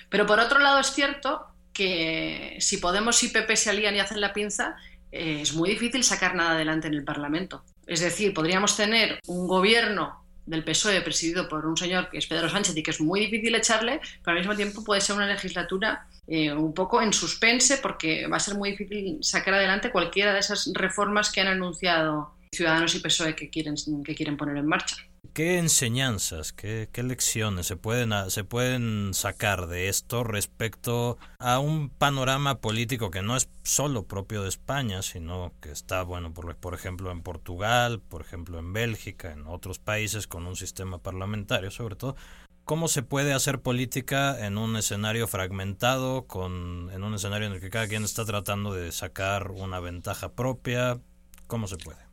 Pero 0.09 0.25
por 0.25 0.39
otro 0.39 0.59
lado 0.59 0.79
es 0.79 0.87
cierto 0.87 1.47
que 1.73 2.57
si 2.59 2.77
Podemos 2.77 3.21
y 3.23 3.29
PP 3.29 3.55
se 3.55 3.69
alían 3.69 3.95
y 3.95 3.99
hacen 3.99 4.21
la 4.21 4.33
pinza, 4.33 4.77
eh, 5.11 5.39
es 5.41 5.53
muy 5.53 5.69
difícil 5.69 6.03
sacar 6.03 6.35
nada 6.35 6.51
adelante 6.51 6.87
en 6.87 6.93
el 6.93 7.03
Parlamento. 7.03 7.63
Es 7.85 7.99
decir, 7.99 8.33
podríamos 8.33 8.75
tener 8.75 9.19
un 9.27 9.47
gobierno 9.47 10.23
del 10.47 10.63
PSOE 10.63 11.01
presidido 11.01 11.47
por 11.47 11.65
un 11.65 11.77
señor 11.77 12.09
que 12.09 12.17
es 12.17 12.25
Pedro 12.25 12.49
Sánchez 12.49 12.75
y 12.75 12.81
que 12.81 12.91
es 12.91 13.01
muy 13.01 13.19
difícil 13.19 13.53
echarle, 13.53 13.99
pero 14.23 14.35
al 14.35 14.39
mismo 14.39 14.55
tiempo 14.55 14.83
puede 14.83 15.01
ser 15.01 15.15
una 15.15 15.27
legislatura 15.27 16.07
eh, 16.25 16.51
un 16.51 16.73
poco 16.73 17.01
en 17.01 17.13
suspense 17.13 17.77
porque 17.77 18.27
va 18.27 18.37
a 18.37 18.39
ser 18.39 18.55
muy 18.55 18.71
difícil 18.71 19.19
sacar 19.21 19.53
adelante 19.53 19.91
cualquiera 19.91 20.33
de 20.33 20.39
esas 20.39 20.71
reformas 20.73 21.31
que 21.31 21.41
han 21.41 21.47
anunciado 21.47 22.33
Ciudadanos 22.51 22.95
y 22.95 22.99
PSOE 22.99 23.35
que 23.35 23.49
quieren, 23.49 23.75
que 24.03 24.15
quieren 24.15 24.37
poner 24.37 24.57
en 24.57 24.65
marcha. 24.65 24.95
¿Qué 25.33 25.57
enseñanzas, 25.57 26.53
qué, 26.53 26.89
lecciones 26.95 27.67
se 27.67 27.75
pueden, 27.75 28.11
se 28.29 28.43
pueden 28.43 29.13
sacar 29.13 29.67
de 29.67 29.89
esto 29.89 30.23
respecto 30.23 31.17
a 31.39 31.59
un 31.59 31.89
panorama 31.89 32.59
político 32.59 33.11
que 33.11 33.21
no 33.21 33.35
es 33.35 33.49
solo 33.63 34.07
propio 34.07 34.43
de 34.43 34.49
España, 34.49 35.01
sino 35.01 35.53
que 35.61 35.71
está, 35.71 36.03
bueno, 36.03 36.33
por, 36.33 36.55
por 36.55 36.73
ejemplo, 36.73 37.11
en 37.11 37.21
Portugal, 37.21 37.99
por 37.99 38.21
ejemplo, 38.21 38.59
en 38.59 38.73
Bélgica, 38.73 39.31
en 39.31 39.47
otros 39.47 39.79
países 39.79 40.27
con 40.27 40.45
un 40.47 40.55
sistema 40.55 40.97
parlamentario, 40.97 41.71
sobre 41.71 41.95
todo? 41.95 42.15
¿Cómo 42.63 42.87
se 42.87 43.01
puede 43.01 43.33
hacer 43.33 43.61
política 43.61 44.45
en 44.45 44.57
un 44.57 44.75
escenario 44.75 45.27
fragmentado, 45.27 46.27
con, 46.27 46.89
en 46.91 47.03
un 47.03 47.13
escenario 47.13 47.47
en 47.47 47.53
el 47.53 47.61
que 47.61 47.69
cada 47.69 47.87
quien 47.87 48.03
está 48.03 48.25
tratando 48.25 48.73
de 48.73 48.91
sacar 48.91 49.51
una 49.51 49.79
ventaja 49.79 50.33
propia? 50.33 50.99
¿Cómo 51.47 51.67
se 51.67 51.77
puede? 51.77 52.06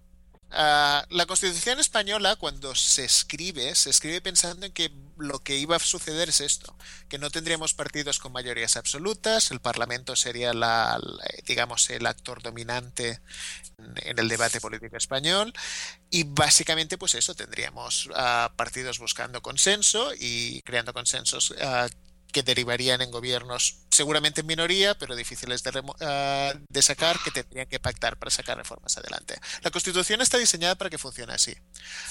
Ah, 0.56 1.04
la 1.10 1.26
Constitución 1.26 1.80
española, 1.80 2.36
cuando 2.36 2.76
se 2.76 3.04
escribe, 3.04 3.74
se 3.74 3.90
escribe 3.90 4.20
pensando 4.20 4.66
en 4.66 4.72
que 4.72 4.92
lo 5.18 5.40
que 5.40 5.56
iba 5.56 5.74
a 5.74 5.80
suceder 5.80 6.28
es 6.28 6.40
esto, 6.40 6.76
que 7.08 7.18
no 7.18 7.30
tendríamos 7.30 7.74
partidos 7.74 8.20
con 8.20 8.30
mayorías 8.30 8.76
absolutas, 8.76 9.50
el 9.50 9.60
Parlamento 9.60 10.14
sería 10.14 10.54
la, 10.54 11.00
digamos, 11.44 11.90
el 11.90 12.06
actor 12.06 12.40
dominante 12.40 13.20
en 13.78 14.18
el 14.18 14.28
debate 14.28 14.60
político 14.60 14.96
español 14.96 15.52
y 16.08 16.22
básicamente 16.22 16.98
pues 16.98 17.16
eso 17.16 17.34
tendríamos 17.34 18.08
ah, 18.14 18.52
partidos 18.56 19.00
buscando 19.00 19.42
consenso 19.42 20.12
y 20.18 20.62
creando 20.62 20.92
consensos 20.92 21.50
uh, 21.50 21.88
que 22.34 22.42
derivarían 22.42 23.00
en 23.00 23.12
gobiernos 23.12 23.78
seguramente 23.90 24.40
en 24.40 24.48
minoría, 24.48 24.98
pero 24.98 25.14
difíciles 25.14 25.62
ah, 26.00 26.52
de, 26.68 26.82
sacar, 26.82 27.16
que 27.20 27.30
tendrían 27.30 27.68
que 27.68 27.78
pactar 27.78 28.18
para 28.18 28.30
sacar 28.32 28.58
reformas 28.58 28.98
adelante. 28.98 29.38
La 29.62 29.70
Constitución 29.70 30.20
está 30.20 30.36
diseñada 30.36 30.74
para 30.74 30.90
que 30.90 30.98
funcione 30.98 31.32
así. 31.32 31.56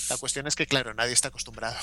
La 0.10 0.18
cuestión 0.18 0.48
es 0.48 0.56
que, 0.56 0.66
claro, 0.66 0.94
nadie 0.94 1.12
está 1.12 1.28
acostumbrado. 1.28 1.78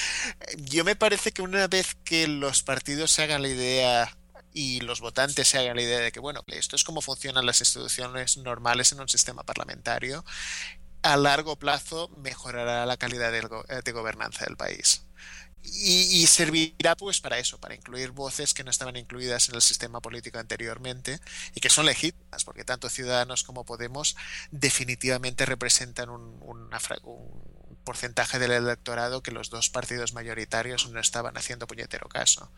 Yo 0.56 0.82
me 0.82 0.96
parece 0.96 1.32
que 1.32 1.42
una 1.42 1.68
vez 1.68 1.94
que 2.04 2.26
los 2.26 2.62
partidos 2.62 3.12
se 3.12 3.22
hagan 3.22 3.42
la 3.42 3.48
idea 3.48 4.16
y 4.54 4.80
los 4.80 5.00
votantes 5.00 5.46
se 5.46 5.58
hagan 5.58 5.76
la 5.76 5.82
idea 5.82 5.98
de 5.98 6.10
que, 6.10 6.20
bueno, 6.20 6.42
esto 6.46 6.76
es 6.76 6.84
como 6.84 7.02
funcionan 7.02 7.44
las 7.44 7.60
instituciones 7.60 8.38
normales 8.38 8.92
en 8.92 9.00
un 9.00 9.08
sistema 9.10 9.42
parlamentario, 9.42 10.24
a 11.02 11.18
largo 11.18 11.56
plazo 11.56 12.08
mejorará 12.16 12.86
la 12.86 12.96
calidad 12.96 13.30
de 13.30 13.92
gobernanza 13.92 14.46
del 14.46 14.56
país. 14.56 15.04
Y, 15.66 16.26
servirá 16.26 16.94
pues 16.94 17.20
para 17.20 17.38
eso, 17.38 17.58
para 17.58 17.74
incluir 17.74 18.10
voces 18.10 18.52
que 18.52 18.64
no 18.64 18.70
estaban 18.70 18.96
incluidas 18.96 19.48
en 19.48 19.54
el 19.54 19.62
sistema 19.62 20.00
político 20.00 20.38
anteriormente 20.38 21.18
y 21.54 21.60
que 21.60 21.70
son 21.70 21.86
legítimas, 21.86 22.44
porque 22.44 22.64
tanto 22.64 22.90
Ciudadanos 22.90 23.44
como 23.44 23.64
Podemos 23.64 24.14
definitivamente 24.50 25.46
representan 25.46 26.10
un, 26.10 26.38
un 26.42 26.70
porcentaje 27.84 28.38
del 28.38 28.52
electorado 28.52 29.22
que 29.22 29.30
los 29.30 29.50
dos 29.50 29.68
partidos 29.68 30.14
mayoritarios 30.14 30.90
no 30.90 30.98
estaban 30.98 31.36
haciendo 31.36 31.66
puñetero 31.66 32.08
caso. 32.08 32.50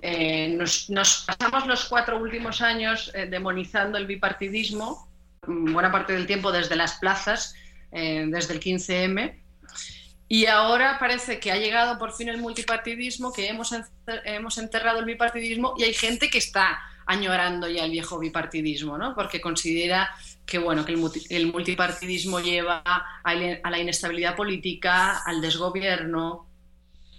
Eh, 0.00 0.48
nos, 0.56 1.24
pasamos 1.26 1.66
los 1.66 1.84
cuatro 1.86 2.18
últimos 2.18 2.62
años 2.62 3.10
eh, 3.14 3.26
demonizando 3.26 3.98
el 3.98 4.06
bipartidismo, 4.06 5.08
buena 5.46 5.90
parte 5.92 6.12
del 6.12 6.26
tiempo 6.26 6.52
desde 6.52 6.76
las 6.76 6.94
plazas, 6.94 7.54
eh, 7.90 8.24
desde 8.28 8.54
el 8.54 8.60
15M 8.60 9.41
y 10.32 10.46
ahora 10.46 10.98
parece 10.98 11.38
que 11.38 11.52
ha 11.52 11.58
llegado 11.58 11.98
por 11.98 12.14
fin 12.14 12.30
el 12.30 12.38
multipartidismo, 12.38 13.34
que 13.34 13.48
hemos, 13.48 13.70
hemos 14.24 14.56
enterrado 14.56 15.00
el 15.00 15.04
bipartidismo 15.04 15.74
y 15.76 15.82
hay 15.82 15.92
gente 15.92 16.30
que 16.30 16.38
está 16.38 16.78
añorando 17.04 17.68
ya 17.68 17.84
el 17.84 17.90
viejo 17.90 18.18
bipartidismo, 18.18 18.96
¿no? 18.96 19.14
porque 19.14 19.42
considera 19.42 20.08
que, 20.46 20.56
bueno, 20.56 20.86
que 20.86 20.92
el, 21.28 21.52
multipartidismo 21.52 22.40
lleva 22.40 22.82
a 22.82 23.34
la 23.34 23.78
inestabilidad 23.78 24.34
política, 24.34 25.18
al 25.18 25.42
desgobierno, 25.42 26.46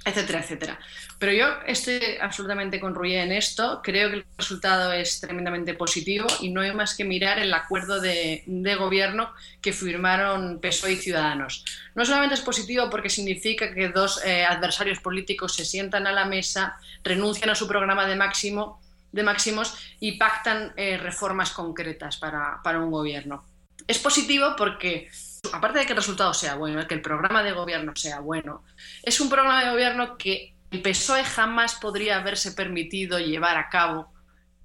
etcétera, 0.06 0.39
etcétera. 0.39 0.80
Pero 1.18 1.32
yo 1.32 1.46
estoy 1.66 2.00
absolutamente 2.22 2.80
con 2.80 2.94
Ruye 2.94 3.22
en 3.22 3.32
esto. 3.32 3.82
Creo 3.84 4.10
que 4.10 4.18
el 4.18 4.26
resultado 4.38 4.92
es 4.92 5.22
tremendamente 5.22 5.74
positivo 5.74 6.28
y 6.42 6.50
no 6.50 6.62
hay 6.62 6.74
más 6.74 6.96
que 6.96 7.06
mirar 7.06 7.39
el 7.39 7.54
acuerdo 7.54 8.02
de, 8.02 8.44
gobierno 8.78 9.32
que 9.62 9.72
firmaron 9.72 10.60
PSOE 10.60 10.94
y 10.94 10.98
Ciudadanos. 10.98 11.63
No 11.96 12.06
solamente 12.06 12.36
es 12.36 12.42
positivo 12.42 12.89
porque 12.89 13.10
significa 13.10 13.74
que 13.74 13.89
dos 13.89 14.24
eh, 14.26 14.44
adversarios 14.44 15.00
políticos 15.00 15.56
se 15.56 15.63
sientan 15.63 16.08
a 16.08 16.12
la 16.12 16.26
mesa, 16.26 16.78
renuncian 17.04 17.50
a 17.50 17.56
su 17.56 17.68
programa 17.68 18.06
de 18.06 18.16
máximo 18.16 18.82
de 19.13 19.24
máximos 19.24 19.76
y 20.00 20.13
pactan 20.13 20.74
eh, 20.76 20.98
reformas 20.98 21.52
concretas 21.52 22.18
para, 22.18 22.60
para 22.63 22.80
un 22.80 22.92
gobierno. 22.92 23.46
Es 23.88 24.00
positivo 24.00 24.56
porque 24.58 25.10
aparte 25.51 25.79
de 25.79 25.86
que 25.86 25.91
el 25.91 25.97
resultado 25.97 26.34
sea 26.34 26.56
bueno, 26.56 26.86
que 26.88 26.95
el 26.95 27.01
programa 27.01 27.43
de 27.43 27.51
gobierno 27.51 27.93
sea 27.95 28.19
bueno, 28.19 28.63
es 29.01 29.19
un 29.19 29.29
programa 29.29 29.63
de 29.63 29.71
gobierno 29.71 30.17
que 30.17 30.53
el 30.71 30.82
PSOE 30.82 31.23
jamás 31.23 31.75
podría 31.75 32.17
haberse 32.17 32.53
permitido 32.53 33.19
llevar 33.19 33.58
a 33.58 33.69
cabo 33.69 34.12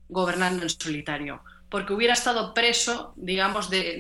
gobernando 0.08 0.62
en 0.62 0.70
solitario, 0.70 1.42
porque 1.68 1.92
hubiera 1.92 2.14
estado 2.14 2.54
preso, 2.54 3.12
digamos, 3.16 3.68
de, 3.68 3.98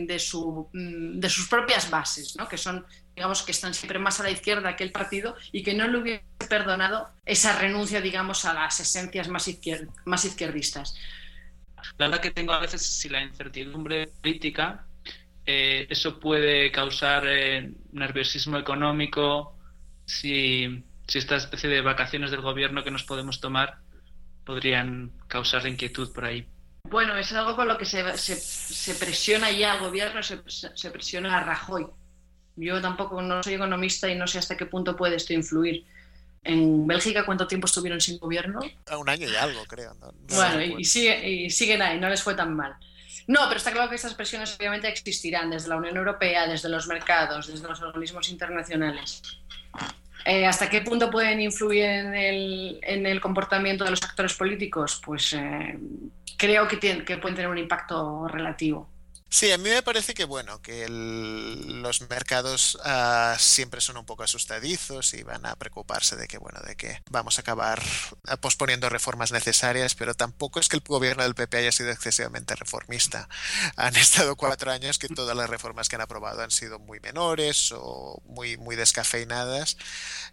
mm, 0.72 1.20
de 1.20 1.28
sus 1.28 1.48
propias 1.48 1.90
bases, 1.90 2.34
¿no? 2.36 2.48
que 2.48 2.56
son, 2.56 2.86
digamos, 3.14 3.42
que 3.42 3.52
están 3.52 3.74
siempre 3.74 3.98
más 3.98 4.20
a 4.20 4.22
la 4.22 4.30
izquierda 4.30 4.74
que 4.74 4.84
el 4.84 4.92
partido 4.92 5.36
y 5.52 5.62
que 5.62 5.74
no 5.74 5.86
le 5.86 5.98
hubiera 5.98 6.22
perdonado 6.48 7.10
esa 7.26 7.58
renuncia, 7.58 8.00
digamos, 8.00 8.46
a 8.46 8.54
las 8.54 8.80
esencias 8.80 9.28
más, 9.28 9.50
más 10.06 10.24
izquierdistas. 10.24 10.94
La 11.98 12.08
verdad 12.08 12.22
que 12.22 12.30
tengo 12.30 12.52
a 12.52 12.60
veces, 12.60 12.82
si 12.82 13.08
la 13.10 13.22
incertidumbre 13.22 14.06
política 14.22 14.87
eh, 15.50 15.86
eso 15.88 16.20
puede 16.20 16.70
causar 16.70 17.26
eh, 17.26 17.72
nerviosismo 17.92 18.58
económico, 18.58 19.56
si, 20.04 20.84
esta 21.06 21.36
especie 21.36 21.70
de 21.70 21.80
vacaciones 21.80 22.30
del 22.30 22.42
gobierno 22.42 22.84
que 22.84 22.90
nos 22.90 23.04
podemos 23.04 23.40
tomar 23.40 23.78
podrían 24.44 25.10
causar 25.26 25.66
inquietud 25.66 26.12
por 26.12 26.26
ahí. 26.26 26.46
Bueno, 26.84 27.16
es 27.16 27.32
algo 27.32 27.56
con 27.56 27.66
lo 27.66 27.78
que 27.78 27.86
se, 27.86 28.04
presiona 29.00 29.50
ya 29.50 29.72
al 29.72 29.80
gobierno, 29.80 30.22
se, 30.22 30.38
se, 30.46 30.90
presiona 30.90 31.38
a 31.38 31.42
Rajoy. 31.42 31.86
Yo 32.56 32.82
tampoco 32.82 33.22
no 33.22 33.42
soy 33.42 33.54
economista 33.54 34.06
y 34.10 34.16
no 34.16 34.26
sé 34.26 34.40
hasta 34.40 34.54
qué 34.54 34.66
punto 34.66 34.96
puede 34.96 35.16
esto 35.16 35.32
influir. 35.32 35.86
En 36.44 36.86
Bélgica, 36.86 37.24
¿cuánto 37.24 37.46
tiempo 37.46 37.64
estuvieron 37.64 38.02
sin 38.02 38.18
gobierno? 38.18 38.60
Un 38.98 39.08
año 39.08 39.26
y 39.26 39.34
algo, 39.34 39.64
creo. 39.64 39.96
bueno, 40.28 40.60
y, 40.60 40.82
y 40.82 41.50
siguen 41.50 41.80
ahí, 41.80 41.98
no 41.98 42.10
les 42.10 42.22
fue 42.22 42.34
tan 42.34 42.54
mal. 42.54 42.76
No, 43.28 43.40
pero 43.46 43.58
está 43.58 43.72
claro 43.72 43.90
que 43.90 43.96
estas 43.96 44.14
presiones 44.14 44.56
obviamente 44.58 44.88
existirán 44.88 45.50
desde 45.50 45.68
la 45.68 45.76
Unión 45.76 45.98
Europea, 45.98 46.46
desde 46.46 46.70
los 46.70 46.86
mercados, 46.86 47.46
desde 47.46 47.68
los 47.68 47.80
organismos 47.82 48.30
internacionales. 48.30 49.22
Eh, 50.24 50.46
¿Hasta 50.46 50.70
qué 50.70 50.80
punto 50.80 51.10
pueden 51.10 51.38
influir 51.40 51.84
en 51.84 53.06
el, 53.06 53.20
comportamiento 53.20 53.84
de 53.84 53.90
los 53.90 54.02
actores 54.02 54.32
políticos? 54.32 55.00
Pues 55.04 55.34
eh, 55.34 55.78
creo 56.38 56.66
que, 56.66 56.78
que 56.78 57.16
pueden 57.18 57.36
tener 57.36 57.50
un 57.50 57.58
impacto 57.58 58.26
relativo. 58.28 58.88
Sí, 59.30 59.52
a 59.52 59.58
mí 59.58 59.68
me 59.68 59.82
parece 59.82 60.14
que 60.14 60.24
bueno, 60.24 60.62
que 60.62 60.88
los 60.88 62.00
mercados 62.08 62.78
ah, 62.82 63.36
siempre 63.38 63.82
son 63.82 63.98
un 63.98 64.06
poco 64.06 64.22
asustadizos 64.22 65.12
y 65.12 65.22
van 65.22 65.44
a 65.44 65.54
preocuparse 65.54 66.16
de 66.16 66.26
que 66.26 66.38
bueno, 66.38 66.60
de 66.60 66.76
que 66.76 67.02
vamos 67.10 67.36
a 67.38 67.42
acabar 67.42 67.82
ah, 68.26 68.38
posponiendo 68.38 68.88
reformas 68.88 69.30
necesarias, 69.30 69.94
pero 69.94 70.14
tampoco 70.14 70.60
es 70.60 70.68
que 70.68 70.76
el 70.76 70.82
gobierno 70.82 71.24
del 71.24 71.34
PP 71.34 71.58
haya 71.58 71.72
sido 71.72 71.90
excesivamente 71.90 72.56
reformista. 72.56 73.28
Han 73.76 73.96
estado 73.96 74.34
cuatro 74.34 74.72
años 74.72 74.98
que 74.98 75.08
todas 75.08 75.36
las 75.36 75.50
reformas 75.50 75.90
que 75.90 75.96
han 75.96 76.02
aprobado 76.02 76.42
han 76.42 76.50
sido 76.50 76.78
muy 76.78 76.98
menores 77.00 77.70
o 77.76 78.22
muy 78.24 78.56
muy 78.56 78.76
descafeinadas, 78.76 79.76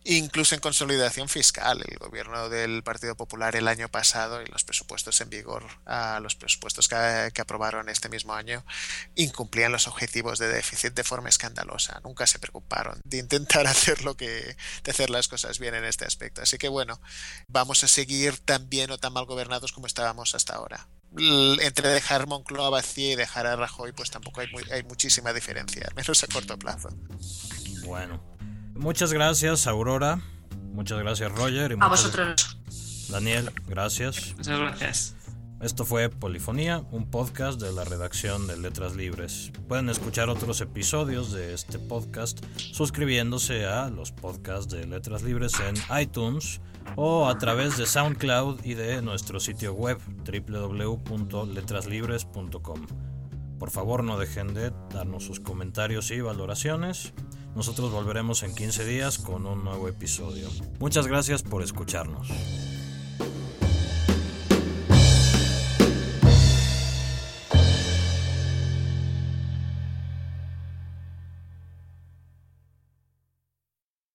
incluso 0.05 0.55
en 0.55 0.62
consolidación 0.62 1.27
fiscal. 1.27 1.84
El 1.86 1.97
gobierno 1.97 2.47
del 2.47 2.81
Partido 2.81 3.15
Popular 3.15 3.58
el 3.58 3.67
año 3.67 3.89
pasado 3.89 4.41
y 4.41 4.45
los 4.45 4.63
presupuestos 4.63 5.19
en 5.19 5.29
vigor, 5.29 5.65
ah, 5.86 6.19
los 6.21 6.36
presupuestos 6.36 6.88
que 6.88 7.41
aprobaron 7.41 7.89
este 7.89 8.08
mismo 8.08 8.34
año 8.34 8.63
incumplían 9.15 9.71
los 9.71 9.88
objetivos 9.88 10.39
de 10.39 10.48
déficit 10.48 10.93
de 10.93 11.04
forma 11.04 11.30
escandalosa. 11.30 12.02
Nunca 12.04 12.28
se 12.28 12.39
preocuparon 12.39 13.00
de 13.04 13.17
intentar 13.17 13.67
hacer 13.67 14.04
lo 14.04 14.15
que, 14.15 14.56
de 14.84 14.91
hacer 14.91 15.10
las 15.10 15.28
cosas 15.28 15.60
bien 15.60 15.76
en 15.76 15.86
este 15.86 16.06
aspecto. 16.06 16.41
Así 16.41 16.58
que 16.58 16.67
bueno, 16.67 17.00
vamos 17.48 17.84
a 17.84 17.88
seguir 17.88 18.38
tan 18.39 18.69
bien 18.69 18.91
o 18.91 18.98
tan 18.98 19.13
mal 19.13 19.26
gobernados 19.26 19.71
como 19.71 19.88
estábamos 19.88 20.36
hasta 20.36 20.56
ahora. 20.56 20.88
Entre 21.17 21.88
dejar 21.89 22.28
Moncloa 22.28 22.69
vacía 22.69 23.13
y 23.13 23.15
dejar 23.15 23.48
a 23.48 23.56
Rajoy, 23.56 23.94
pues 23.94 24.12
tampoco 24.12 24.42
hay, 24.42 24.50
hay 24.71 24.83
muchísima 24.83 25.31
diferencia, 25.31 25.86
al 25.88 25.96
menos 25.96 26.23
a 26.23 26.27
corto 26.27 26.60
plazo. 26.60 26.90
Bueno, 27.86 28.21
muchas 28.73 29.13
gracias, 29.13 29.67
Aurora. 29.67 30.21
Muchas 30.73 31.00
gracias, 31.00 31.31
Roger. 31.31 31.77
a 31.79 31.88
vosotros. 31.88 32.58
Daniel, 33.10 33.52
gracias. 33.67 34.33
Muchas 34.36 34.60
gracias. 34.60 35.15
Esto 35.62 35.85
fue 35.85 36.10
Polifonía, 36.10 36.83
un 36.91 37.10
podcast 37.10 37.62
de 37.62 37.71
la 37.71 37.85
redacción 37.85 38.45
de 38.45 38.58
Letras 38.58 38.95
Libres. 38.95 39.51
Pueden 39.67 39.89
escuchar 39.89 40.29
otros 40.29 40.62
episodios 40.62 41.31
de 41.31 41.53
este 41.53 41.79
podcast 41.79 42.45
suscribiéndose 42.56 43.65
a 43.65 43.89
los 43.89 44.12
podcasts 44.12 44.71
de 44.71 44.85
Letras 44.85 45.23
Libres 45.23 45.53
en 45.62 45.75
iTunes 45.99 46.62
o 46.97 47.27
a 47.27 47.37
través 47.37 47.77
de 47.77 47.85
SoundCloud 47.85 48.65
y 48.65 48.73
de 48.73 49.01
nuestro 49.01 49.39
sitio 49.39 49.73
web 49.73 49.97
www.letraslibres.com. 50.25 52.87
Por 53.58 53.71
favor 53.71 54.03
no 54.03 54.19
dejen 54.19 54.53
de 54.53 54.73
darnos 54.93 55.23
sus 55.23 55.39
comentarios 55.39 56.12
y 56.12 56.19
valoraciones. 56.19 57.13
Nosotros 57.56 57.91
volveremos 57.91 58.43
en 58.43 58.53
15 58.53 58.83
días 58.85 59.17
con 59.17 59.45
un 59.45 59.63
nuevo 59.63 59.87
episodio. 59.87 60.49
Muchas 60.79 61.08
gracias 61.08 61.41
por 61.41 61.63
escucharnos. 61.63 62.27